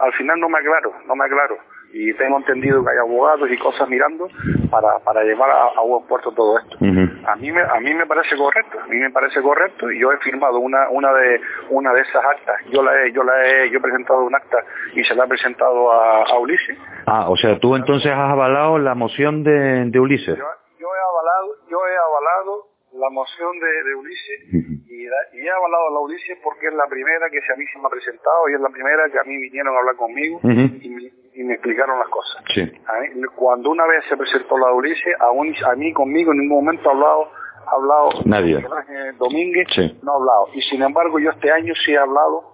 al 0.00 0.12
final 0.14 0.40
no 0.40 0.48
me 0.48 0.58
aclaro, 0.58 0.94
no 1.06 1.14
me 1.14 1.26
aclaro. 1.26 1.58
Y 1.92 2.12
tengo 2.14 2.36
entendido 2.38 2.84
que 2.84 2.90
hay 2.90 2.98
abogados 2.98 3.48
y 3.50 3.56
cosas 3.58 3.88
mirando 3.88 4.28
para, 4.70 4.98
para 4.98 5.22
llevar 5.24 5.48
a, 5.50 5.68
a 5.78 5.80
buen 5.82 6.06
puerto 6.06 6.30
todo 6.32 6.58
esto. 6.58 6.76
A 7.26 7.36
mí 7.36 7.50
me, 7.50 7.62
a 7.62 7.80
mí 7.80 7.94
me 7.94 8.04
parece 8.06 8.36
correcto, 8.36 8.78
a 8.80 8.86
mí 8.86 8.96
me 8.96 9.10
parece 9.10 9.40
correcto 9.40 9.90
y 9.90 9.98
yo 10.00 10.12
he 10.12 10.18
firmado 10.18 10.58
una, 10.58 10.88
una 10.90 11.12
de, 11.14 11.40
una 11.70 11.92
de 11.94 12.02
esas 12.02 12.22
actas. 12.24 12.56
Yo 12.70 12.82
la 12.82 13.02
he, 13.02 13.12
yo 13.12 13.22
la 13.24 13.32
he, 13.46 13.70
yo 13.70 13.78
he 13.78 13.80
presentado 13.80 14.24
un 14.24 14.34
acta 14.34 14.58
y 14.94 15.02
se 15.04 15.14
la 15.14 15.24
he 15.24 15.28
presentado 15.28 15.90
a, 15.92 16.22
a 16.24 16.38
Ulises. 16.38 16.76
Ah, 17.06 17.30
o 17.30 17.36
sea, 17.36 17.58
tú 17.58 17.74
entonces 17.76 18.12
has 18.12 18.30
avalado 18.32 18.78
la 18.78 18.94
moción 18.94 19.42
de, 19.42 19.86
de 19.86 19.98
Ulises. 20.00 20.36
Yo, 20.36 20.44
yo 20.78 20.86
he 20.88 21.00
avalado, 21.00 21.46
yo 21.70 21.78
he 21.86 21.96
avalado 21.96 22.66
la 22.92 23.10
moción 23.10 23.52
de, 23.58 23.88
de 23.88 23.94
Ulises 23.94 24.40
y, 24.88 25.04
la- 25.06 25.26
y 25.34 25.46
he 25.46 25.50
avalado 25.50 25.88
a 25.88 25.92
la 25.92 26.00
Ulises 26.00 26.38
porque 26.42 26.66
es 26.68 26.74
la 26.74 26.86
primera 26.88 27.28
que 27.30 27.40
se 27.40 27.52
a 27.52 27.56
mí 27.56 27.64
se 27.72 27.78
me 27.78 27.86
ha 27.86 27.90
presentado 27.90 28.48
y 28.50 28.54
es 28.54 28.60
la 28.60 28.68
primera 28.70 29.04
que 29.10 29.18
a 29.18 29.24
mí 29.24 29.36
vinieron 29.36 29.74
a 29.74 29.78
hablar 29.78 29.96
conmigo 29.96 30.40
y, 30.82 31.12
y 31.36 31.44
me 31.44 31.54
explicaron 31.54 31.98
las 31.98 32.08
cosas. 32.08 32.42
Sí. 32.54 32.60
A 32.62 33.00
mí- 33.00 33.22
cuando 33.36 33.70
una 33.70 33.86
vez 33.86 34.04
se 34.08 34.16
presentó 34.16 34.56
la 34.58 34.72
Ulises, 34.72 35.14
aún 35.20 35.54
a 35.64 35.74
mí 35.76 35.92
conmigo 35.92 36.32
en 36.32 36.38
ningún 36.38 36.64
momento 36.64 36.88
ha 36.88 36.92
hablado, 36.92 37.30
ha 37.66 37.70
hablado 37.74 38.08
Nadie. 38.24 38.56
Miguel 38.56 38.72
Ángel 38.72 39.18
Domínguez, 39.18 39.68
Sí. 39.74 40.00
no 40.02 40.12
ha 40.12 40.16
hablado. 40.16 40.48
Y 40.54 40.62
sin 40.62 40.82
embargo 40.82 41.18
yo 41.18 41.30
este 41.30 41.50
año 41.52 41.74
sí 41.84 41.92
he 41.92 41.98
hablado, 41.98 42.52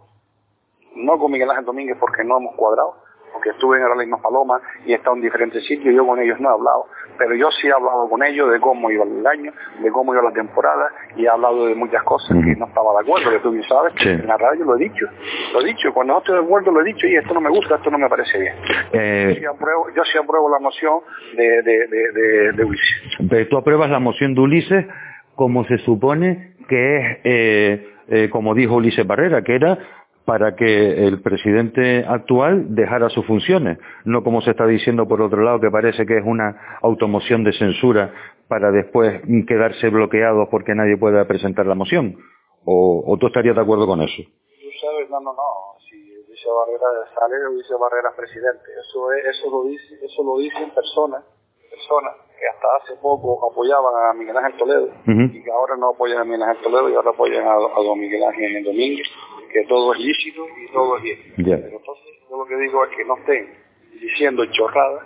no 0.97 1.18
con 1.18 1.31
Miguel 1.33 1.51
Ángel 1.51 1.64
Domínguez 1.64 1.97
porque 2.01 2.25
no 2.25 2.38
hemos 2.38 2.55
cuadrado, 2.57 2.97
porque 3.33 3.51
estuve 3.51 3.79
en 3.79 3.85
Aralismo 3.85 4.21
Paloma 4.21 4.61
y 4.85 4.92
he 4.92 4.97
estado 4.97 5.16
en 5.16 5.23
diferentes 5.23 5.64
sitios, 5.66 5.95
yo 5.95 6.07
con 6.07 6.18
ellos 6.21 6.38
no 6.40 6.51
he 6.51 6.53
hablado, 6.53 6.87
pero 7.18 7.35
yo 7.35 7.51
sí 7.51 7.66
he 7.68 7.73
hablado 7.73 8.09
con 8.09 8.23
ellos 8.23 8.51
de 8.51 8.61
cómo 8.61 8.90
iba 8.90 9.05
el 9.05 9.27
año, 9.27 9.53
de 9.83 9.90
cómo 9.90 10.12
iba 10.14 10.23
la 10.23 10.33
temporada 10.33 10.88
y 11.16 11.25
he 11.25 11.29
hablado 11.29 11.66
de 11.66 11.75
muchas 11.75 12.03
cosas 12.05 12.37
que 12.45 12.57
no 12.57 12.66
estaba 12.66 12.92
de 12.95 13.01
acuerdo, 13.01 13.31
que 13.31 13.38
tú 13.40 13.51
bien 13.51 13.64
sabes, 13.64 13.92
que 13.95 14.03
Sí. 14.05 14.09
en 14.11 14.27
la 14.27 14.37
radio 14.37 14.64
lo 14.64 14.77
he 14.77 14.79
dicho, 14.79 15.07
lo 15.53 15.61
he 15.61 15.64
dicho, 15.64 15.92
cuando 15.92 16.14
no 16.14 16.18
estoy 16.21 16.37
de 16.38 16.45
acuerdo 16.45 16.71
lo 16.71 16.81
he 16.81 16.85
dicho 16.85 17.07
y 17.07 17.16
esto 17.16 17.35
no 17.35 17.40
me 17.40 17.51
gusta, 17.51 17.77
esto 17.77 17.90
no 17.90 17.99
me 17.99 18.09
parece 18.09 18.38
bien. 18.38 18.55
Eh, 18.92 19.37
Sí 19.38 19.45
apruebo- 19.45 19.88
yo 19.95 20.05
sí 20.05 20.18
apruebo 20.18 20.51
la 20.51 20.59
moción 20.59 21.01
de, 21.37 21.62
de, 21.62 22.53
de, 22.53 22.64
Ulises. 22.64 23.16
Pero 23.31 23.49
tú 23.49 23.57
apruebas 23.57 23.90
la 23.90 23.99
moción 23.99 24.35
de 24.35 24.40
Ulises 24.40 24.87
como 25.35 25.64
se 25.64 25.79
supone 25.79 26.55
que 26.68 26.97
es, 26.97 27.18
eh, 27.25 27.88
eh, 28.09 28.29
como 28.31 28.55
dijo 28.55 28.77
Ulises 28.77 29.07
Barrera, 29.07 29.42
que 29.42 29.55
era 29.55 29.79
para 30.25 30.55
que 30.55 31.07
el 31.07 31.21
presidente 31.21 32.05
actual 32.07 32.75
dejara 32.75 33.09
sus 33.09 33.27
funciones, 33.27 33.79
no 34.05 34.23
como 34.23 34.41
se 34.41 34.51
está 34.51 34.67
diciendo 34.67 35.07
por 35.09 35.21
otro 35.21 35.43
lado, 35.43 35.61
que 35.61 35.71
parece 35.71 36.07
que 36.07 36.19
es 36.19 36.25
una 36.25 36.79
automoción 36.83 37.43
de 37.45 37.53
censura 37.53 38.13
para 38.49 38.71
después 38.71 39.23
quedarse 39.49 39.89
bloqueados 39.89 40.49
porque 40.51 40.75
nadie 40.75 40.97
pueda 40.97 41.25
presentar 41.27 41.67
la 41.67 41.75
moción. 41.75 42.17
¿O, 42.65 43.03
o 43.07 43.17
tú 43.19 43.27
estarías 43.27 43.57
de 43.57 43.63
acuerdo 43.63 43.87
con 43.87 44.01
eso? 44.03 44.23
Tú 44.23 44.69
sabes, 44.81 45.11
no, 45.11 45.19
no, 45.21 45.33
no. 45.33 45.43
Si 45.91 45.97
dice 45.97 46.49
Barrera 46.49 47.11
sale, 47.19 47.57
dice 47.57 47.75
Barrera 47.81 48.15
presidente. 48.17 48.71
Eso 48.79 49.13
es, 49.13 49.37
eso 49.37 49.51
lo 49.51 49.65
dice, 49.65 49.95
eso 50.05 50.23
lo 50.23 50.39
dicen 50.39 50.71
personas, 50.71 51.25
personas 51.69 52.15
que 52.39 52.47
hasta 52.47 52.67
hace 52.77 53.01
poco 53.01 53.51
apoyaban 53.51 53.95
a 54.11 54.15
Miguel 54.15 54.37
Ángel 54.37 54.59
Toledo 54.59 54.87
Ujú. 55.07 55.23
y 55.33 55.43
que 55.43 55.51
ahora 55.51 55.77
no 55.77 55.91
apoyan 55.91 56.19
a 56.19 56.25
Miguel 56.25 56.43
Ángel 56.43 56.63
Toledo 56.63 56.91
y 56.91 56.95
ahora 56.95 57.11
apoyan 57.11 57.47
a, 57.47 57.55
a 57.55 57.83
don 57.83 57.99
Miguel 57.99 58.23
Ángel 58.23 58.65
Domínguez, 58.65 59.09
que 59.53 59.65
todo 59.67 59.93
es 59.95 60.01
lícito 60.01 60.47
y 60.59 60.73
todo 60.73 60.97
es 60.97 61.03
bien. 61.03 61.19
Pero 61.62 61.79
entonces 61.79 62.05
yo 62.31 62.37
lo 62.38 62.47
que 62.47 62.57
digo 62.57 62.85
es 62.85 62.97
que 62.97 63.05
no 63.05 63.17
estén 63.19 63.55
diciendo 64.01 64.45
chorradas, 64.47 65.05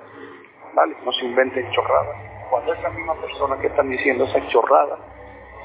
¿vale? 0.74 0.94
No 1.04 1.12
se 1.12 1.24
inventen 1.24 1.70
chorradas. 1.72 2.16
Cuando 2.50 2.72
esas 2.74 2.94
mismas 2.94 3.18
personas 3.18 3.58
que 3.60 3.66
están 3.66 3.90
diciendo 3.90 4.24
esas 4.24 4.46
chorradas 4.48 4.98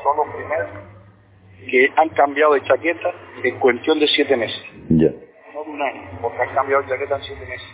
son 0.03 0.17
los 0.17 0.35
primeros 0.35 0.69
que 1.69 1.91
han 1.95 2.09
cambiado 2.09 2.53
de 2.55 2.63
chaqueta 2.63 3.13
en 3.43 3.59
cuestión 3.59 3.99
de 3.99 4.07
siete 4.07 4.35
meses, 4.35 4.63
no 5.53 5.63
de 5.63 5.69
un 5.69 5.81
año, 5.81 6.09
porque 6.21 6.41
han 6.41 6.55
cambiado 6.55 6.81
de 6.81 6.89
chaqueta 6.89 7.17
en 7.17 7.23
siete 7.23 7.45
meses. 7.45 7.67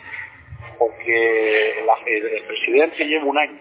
Porque 0.78 1.84
la- 1.86 1.98
el, 2.06 2.26
el 2.28 2.43
presidente 2.43 3.06
lleva 3.06 3.26
un 3.26 3.38
año, 3.38 3.60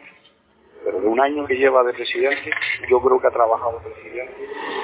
pero 0.84 1.00
de 1.00 1.06
un 1.06 1.20
año 1.20 1.46
que 1.46 1.54
lleva 1.56 1.82
de 1.84 1.92
presidente, 1.94 2.50
yo 2.88 3.00
creo 3.00 3.20
que 3.20 3.26
ha 3.28 3.30
trabajado 3.30 3.78
de 3.80 3.90
presidente 3.90 4.34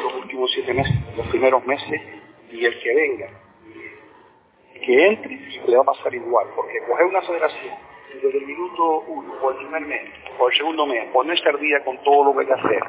los 0.04 0.14
últimos 0.22 0.50
siete 0.52 0.72
meses, 0.74 0.94
los 1.16 1.26
primeros 1.28 1.66
meses, 1.66 2.00
y 2.52 2.64
el 2.64 2.78
que 2.80 2.94
venga, 2.94 3.28
que 4.84 5.06
entre, 5.06 5.36
le 5.66 5.76
va 5.76 5.82
a 5.82 5.86
pasar 5.86 6.14
igual, 6.14 6.48
porque 6.54 6.80
coger 6.86 7.06
una 7.06 7.22
federación 7.22 7.74
desde 8.14 8.38
el 8.38 8.46
minuto 8.46 9.04
uno, 9.08 9.34
o 9.40 9.50
el 9.50 9.56
primer 9.56 9.82
mes, 9.82 10.10
o 10.38 10.48
el 10.48 10.56
segundo 10.56 10.86
mes, 10.86 11.08
ponerse 11.12 11.48
al 11.48 11.58
día 11.58 11.82
con 11.84 11.96
todo 12.02 12.24
lo 12.24 12.32
que 12.34 12.40
hay 12.40 12.46
que 12.46 12.52
hacer, 12.52 12.82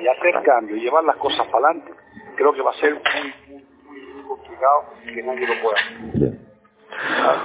y 0.00 0.08
hacer 0.08 0.42
cambios 0.42 0.78
y 0.78 0.82
llevar 0.82 1.04
las 1.04 1.16
cosas 1.16 1.46
para 1.48 1.68
adelante, 1.68 1.92
creo 2.36 2.52
que 2.52 2.62
va 2.62 2.70
a 2.70 2.74
ser 2.74 2.94
muy, 2.94 3.34
muy, 3.46 3.64
muy, 3.84 4.00
muy 4.14 4.22
complicado 4.24 4.84
que 5.04 5.22
nadie 5.22 5.46
lo 5.46 5.62
pueda 5.62 5.76
hacer. 5.76 6.48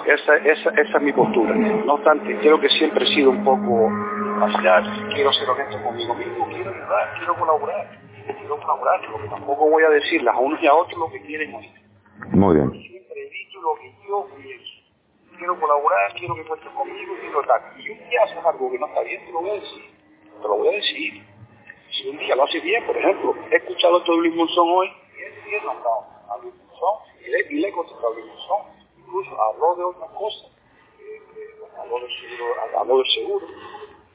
Esa, 0.05 0.37
esa, 0.37 0.69
es 0.69 1.01
mi 1.01 1.11
postura. 1.13 1.53
No 1.53 1.93
obstante, 1.93 2.37
creo 2.39 2.59
que 2.59 2.69
siempre 2.69 3.05
he 3.05 3.07
sido 3.13 3.29
un 3.29 3.43
poco 3.43 3.91
parcial. 4.39 5.09
Quiero 5.13 5.31
ser 5.33 5.49
honesto 5.49 5.81
conmigo 5.83 6.15
mismo. 6.15 6.47
Quiero 6.47 6.71
ayudar, 6.71 7.13
quiero 7.17 7.35
colaborar. 7.35 8.02
Quiero 8.43 8.59
colaborar. 8.59 9.01
Lo 9.09 9.21
que 9.21 9.29
tampoco 9.29 9.69
voy 9.69 9.83
a 9.83 9.89
decirles 9.89 10.33
a 10.33 10.37
unos 10.37 10.61
y 10.61 10.67
a 10.67 10.73
otros 10.75 10.99
lo 10.99 11.09
que 11.09 11.21
quieren 11.21 11.55
oír. 11.55 11.71
Muy 12.27 12.55
bien. 12.55 12.71
Siempre 12.71 13.15
he 13.21 13.29
dicho 13.29 13.61
lo 13.61 13.75
que 13.75 13.93
yo 14.05 14.27
pienso. 14.35 14.73
quiero 15.37 15.59
colaborar, 15.59 16.13
quiero 16.13 16.35
que 16.35 16.43
cuentes 16.45 16.69
conmigo, 16.71 17.13
quiero 17.21 17.41
tal. 17.43 17.61
Y 17.79 17.89
un 17.89 18.09
día 18.09 18.23
haces 18.23 18.45
algo 18.45 18.69
que 18.71 18.79
no 18.79 18.87
está 18.87 19.01
bien, 19.01 19.25
te 19.25 19.31
lo 19.31 19.39
voy 19.41 19.49
a 19.51 19.53
decir. 19.53 19.83
Te 20.41 20.47
lo 20.47 20.57
voy 20.57 20.67
a 20.67 20.71
decir. 20.71 21.23
Si 21.91 22.09
un 22.09 22.17
día 22.17 22.35
lo 22.35 22.43
haces 22.43 22.63
bien, 22.63 22.85
por 22.85 22.97
ejemplo, 22.97 23.33
he 23.49 23.55
escuchado 23.55 23.99
de 24.01 24.15
Luis 24.17 24.35
Monzón 24.35 24.67
hoy, 24.69 24.87
y 24.87 25.21
él 25.23 25.33
he 25.61 25.65
nombrado 25.65 26.05
a 26.29 26.37
Luis 26.41 26.53
Monzón, 26.55 26.99
y 27.25 27.29
le, 27.29 27.39
y 27.49 27.59
le 27.61 27.67
a 27.69 27.71
Luis 27.71 28.25
Monzón. 28.25 28.61
Incluso 28.97 29.41
habló 29.41 29.75
de 29.75 29.83
otras 29.83 30.09
cosas. 30.11 30.51
Eh, 30.99 31.21
eh, 31.37 31.79
habló, 31.79 31.99
del 31.99 32.09
seguro, 32.09 32.79
habló 32.79 32.97
del 32.97 33.05
seguro, 33.07 33.47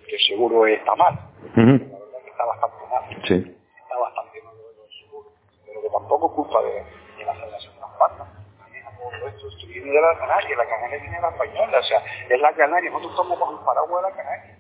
que 0.07 0.15
el 0.17 0.23
seguro 0.23 0.67
está 0.67 0.95
mal. 0.97 1.15
Ujú. 1.53 1.61
La 1.61 1.99
verdad 1.99 2.23
que 2.25 2.31
está 2.31 2.45
bastante 2.45 2.87
mal 2.91 3.23
Sí. 3.29 3.57
está 3.83 3.99
bastante 3.99 4.43
mal 4.43 4.55
lo 4.57 4.83
del 4.83 4.93
seguro, 5.01 5.33
pero 5.67 5.83
que 5.83 5.89
tampoco 6.19 6.35
culpa 6.35 6.63
de, 6.63 6.83
de 7.17 7.25
la 7.25 7.35
Federación 7.35 7.75
de 7.79 9.29
esto 9.29 9.47
viene 9.69 9.91
de 9.93 10.01
la 10.01 10.19
Canaria, 10.19 10.57
la 10.57 10.67
Canaria 10.67 10.99
viene 10.99 11.17
de 11.17 11.23
la 11.23 11.29
española, 11.29 11.79
o 11.79 11.83
sea, 11.83 12.03
es 12.29 12.41
la 12.41 12.53
Canaria, 12.53 12.91
nosotros 12.91 13.13
estamos 13.13 13.39
bajo 13.39 13.53
el 13.53 13.65
paraguas 13.65 14.03
de 14.03 14.11
la 14.11 14.17
Canaria. 14.17 14.59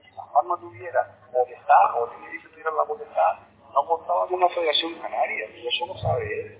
Si 0.00 0.16
Las 0.16 0.28
Palmas 0.28 0.60
tuviera 0.60 1.00
potestad, 1.32 1.84
o 1.98 2.06
Tenerife 2.06 2.48
tuviera 2.48 2.70
la 2.70 2.84
potestad, 2.84 3.32
no 3.74 3.86
contaba 3.86 4.26
con 4.28 4.34
una 4.34 4.48
Federación 4.50 4.94
Canaria, 5.02 5.46
y 5.56 5.66
eso 5.66 5.86
no 5.86 5.98
sabe. 5.98 6.58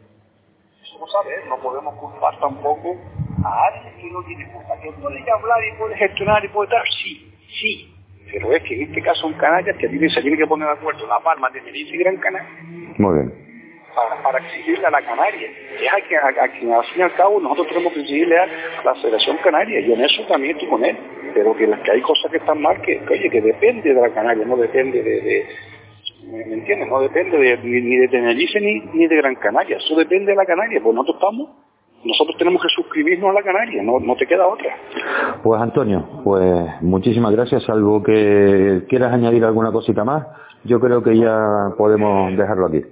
Eso 0.82 0.98
no 0.98 1.06
sabe 1.06 1.44
no 1.46 1.56
podemos 1.58 1.94
culpar 1.94 2.38
tampoco 2.40 2.96
a 3.44 3.66
alguien 3.68 3.96
que 3.96 4.10
no 4.10 4.22
tiene 4.24 4.52
culpa, 4.52 4.76
que 4.80 4.92
puede 4.92 5.30
hablar 5.30 5.64
y 5.64 5.78
puede 5.78 5.96
gestionar 5.96 6.44
y 6.44 6.48
puede 6.48 6.70
dar, 6.70 6.84
sí, 7.00 7.32
sí, 7.60 7.94
pero 8.32 8.52
es 8.52 8.62
que 8.64 8.74
en 8.74 8.88
este 8.88 9.02
caso 9.02 9.28
en 9.28 9.34
Canarias 9.34 9.76
que 9.78 9.88
tiene, 9.88 10.10
se 10.10 10.20
tiene 10.20 10.36
que 10.36 10.46
poner 10.46 10.66
de 10.66 10.74
acuerdo 10.74 11.06
La 11.06 11.20
Palma, 11.20 11.50
Tenerife 11.52 11.94
y 11.94 11.98
Gran 11.98 12.16
Canaria 12.16 12.50
Muy 12.98 13.14
bien. 13.14 13.43
Para, 13.94 14.38
exigirle 14.38 14.86
a 14.86 14.90
la 14.90 15.02
Canaria. 15.02 15.48
Es 15.80 15.92
a 15.92 16.06
quien, 16.06 16.20
a, 16.20 16.42
al 16.42 16.84
fin 16.84 16.98
y 16.98 17.02
al 17.02 17.14
cabo 17.14 17.40
nosotros 17.40 17.68
tenemos 17.68 17.92
que 17.92 18.00
exigirle 18.00 18.38
a 18.38 18.46
la 18.84 18.94
Federación 18.96 19.36
Canaria 19.38 19.80
y 19.80 19.92
en 19.92 20.00
eso 20.00 20.22
también 20.26 20.56
estoy 20.56 20.68
con 20.68 20.84
él. 20.84 20.96
Pero 21.34 21.56
que, 21.56 21.66
que 21.66 21.90
hay 21.90 22.00
cosas 22.00 22.30
que 22.30 22.38
están 22.38 22.60
mal, 22.60 22.80
que, 22.82 23.00
oye, 23.10 23.30
que 23.30 23.40
depende 23.40 23.92
de 23.92 24.00
la 24.00 24.10
Canaria, 24.10 24.44
no 24.44 24.56
depende 24.56 25.02
de... 25.02 25.46
¿Me 26.24 26.54
entiendes? 26.54 26.88
No 26.88 27.00
depende 27.00 27.36
de, 27.36 27.58
ni, 27.58 27.82
ni 27.82 27.96
de 27.96 28.08
Tenerife 28.08 28.58
ni, 28.60 28.80
ni 28.94 29.06
de 29.06 29.16
Gran 29.16 29.34
Canaria. 29.34 29.76
Eso 29.76 29.94
depende 29.94 30.32
de 30.32 30.36
la 30.36 30.46
Canaria. 30.46 30.80
Pues 30.82 30.94
nosotros 30.94 31.16
estamos, 31.16 31.50
nosotros 32.04 32.36
tenemos 32.38 32.62
que 32.62 32.68
suscribirnos 32.68 33.30
a 33.30 33.32
la 33.32 33.42
Canaria, 33.42 33.82
no, 33.82 33.98
no 33.98 34.16
te 34.16 34.26
queda 34.26 34.46
otra. 34.46 34.76
Pues 35.42 35.60
Antonio, 35.60 36.22
pues 36.22 36.82
muchísimas 36.82 37.32
gracias. 37.32 37.64
Salvo 37.64 38.02
que 38.02 38.82
quieras 38.88 39.12
añadir 39.12 39.44
alguna 39.44 39.72
cosita 39.72 40.04
más, 40.04 40.26
yo 40.64 40.80
creo 40.80 41.02
que 41.02 41.16
ya 41.16 41.72
podemos 41.76 42.36
dejarlo 42.36 42.66
aquí. 42.66 42.82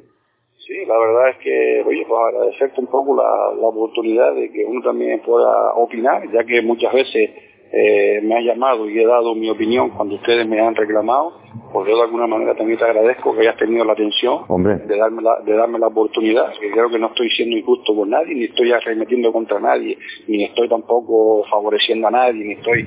Sí, 0.72 0.86
la 0.86 0.96
verdad 0.96 1.28
es 1.28 1.36
que, 1.36 1.84
oye, 1.86 2.06
pues 2.08 2.18
agradecerte 2.28 2.80
un 2.80 2.86
poco 2.86 3.14
la, 3.14 3.52
la 3.60 3.66
oportunidad 3.66 4.34
de 4.34 4.50
que 4.50 4.64
uno 4.64 4.80
también 4.80 5.20
pueda 5.20 5.74
opinar, 5.74 6.22
ya 6.32 6.44
que 6.44 6.62
muchas 6.62 6.90
veces 6.94 7.30
eh, 7.70 8.22
me 8.22 8.38
ha 8.38 8.40
llamado 8.40 8.88
y 8.88 8.98
he 8.98 9.06
dado 9.06 9.34
mi 9.34 9.50
opinión 9.50 9.90
cuando 9.90 10.14
ustedes 10.14 10.46
me 10.46 10.58
han 10.60 10.74
reclamado, 10.74 11.34
pues 11.74 11.86
yo 11.90 11.96
de 11.96 12.02
alguna 12.04 12.26
manera 12.26 12.54
también 12.54 12.78
te 12.78 12.86
agradezco 12.86 13.34
que 13.34 13.42
hayas 13.42 13.58
tenido 13.58 13.84
la 13.84 13.92
atención 13.92 14.46
Hombre. 14.48 14.78
de 14.78 14.96
darme 14.96 15.20
la, 15.20 15.40
de 15.40 15.52
darme 15.52 15.78
la 15.78 15.88
oportunidad, 15.88 16.54
que 16.58 16.70
creo 16.70 16.88
que 16.88 16.98
no 16.98 17.08
estoy 17.08 17.28
siendo 17.28 17.54
injusto 17.54 17.94
con 17.94 18.08
nadie, 18.08 18.34
ni 18.34 18.44
estoy 18.44 18.72
arremetiendo 18.72 19.30
contra 19.30 19.60
nadie, 19.60 19.98
ni 20.26 20.44
estoy 20.44 20.70
tampoco 20.70 21.44
favoreciendo 21.50 22.08
a 22.08 22.12
nadie, 22.12 22.44
ni 22.44 22.52
estoy, 22.54 22.84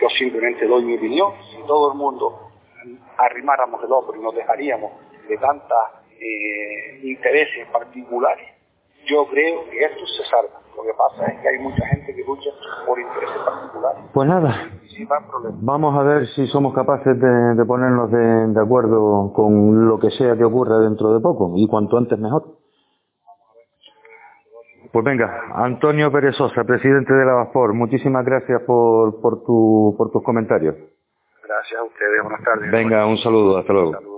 yo 0.00 0.08
simplemente 0.16 0.68
doy 0.68 0.84
mi 0.84 0.96
opinión, 0.96 1.32
si 1.50 1.66
todo 1.66 1.90
el 1.90 1.98
mundo 1.98 2.32
arrimáramos 3.16 3.82
el 3.82 3.90
hombro 3.90 4.16
y 4.16 4.22
nos 4.22 4.36
dejaríamos 4.36 4.92
de 5.28 5.36
tantos 6.18 7.04
intereses 7.04 7.66
particulares, 7.72 8.46
yo 9.06 9.26
creo 9.26 9.64
que 9.70 9.84
esto 9.84 10.06
se 10.06 10.24
salva. 10.24 10.60
Lo 10.76 10.82
que 10.82 10.92
pasa 10.96 11.32
es 11.32 11.40
que 11.40 11.48
hay 11.48 11.58
mucha 11.58 11.84
gente 11.86 12.14
que 12.14 12.24
lucha 12.24 12.50
por 12.86 13.00
intereses 13.00 13.38
particulares. 13.44 14.04
Pues 14.12 14.28
nada, 14.28 14.70
vamos 15.60 15.96
a 15.98 16.02
ver 16.02 16.26
si 16.28 16.46
somos 16.48 16.74
capaces 16.74 17.18
de, 17.18 17.54
de 17.54 17.64
ponernos 17.64 18.10
de, 18.10 18.48
de 18.48 18.60
acuerdo 18.60 19.32
con 19.34 19.88
lo 19.88 19.98
que 19.98 20.10
sea 20.10 20.36
que 20.36 20.44
ocurra 20.44 20.78
dentro 20.78 21.14
de 21.14 21.20
poco 21.20 21.52
y 21.56 21.66
cuanto 21.66 21.96
antes 21.96 22.18
mejor. 22.18 22.44
Pues 24.92 25.04
venga, 25.04 25.28
Antonio 25.54 26.10
Pérez 26.10 26.34
Sosa, 26.36 26.64
presidente 26.64 27.12
de 27.12 27.24
la 27.26 27.34
VASPOR, 27.34 27.74
muchísimas 27.74 28.24
gracias 28.24 28.62
por, 28.62 29.20
por, 29.20 29.44
tu, 29.44 29.94
por 29.98 30.10
tus 30.10 30.22
comentarios. 30.22 30.76
Gracias 31.44 31.80
a 31.80 31.84
ustedes. 31.84 32.22
Buenas 32.22 32.42
tardes. 32.42 32.70
Venga, 32.70 33.06
un 33.06 33.18
saludo, 33.18 33.58
hasta 33.58 33.72
luego. 33.72 34.17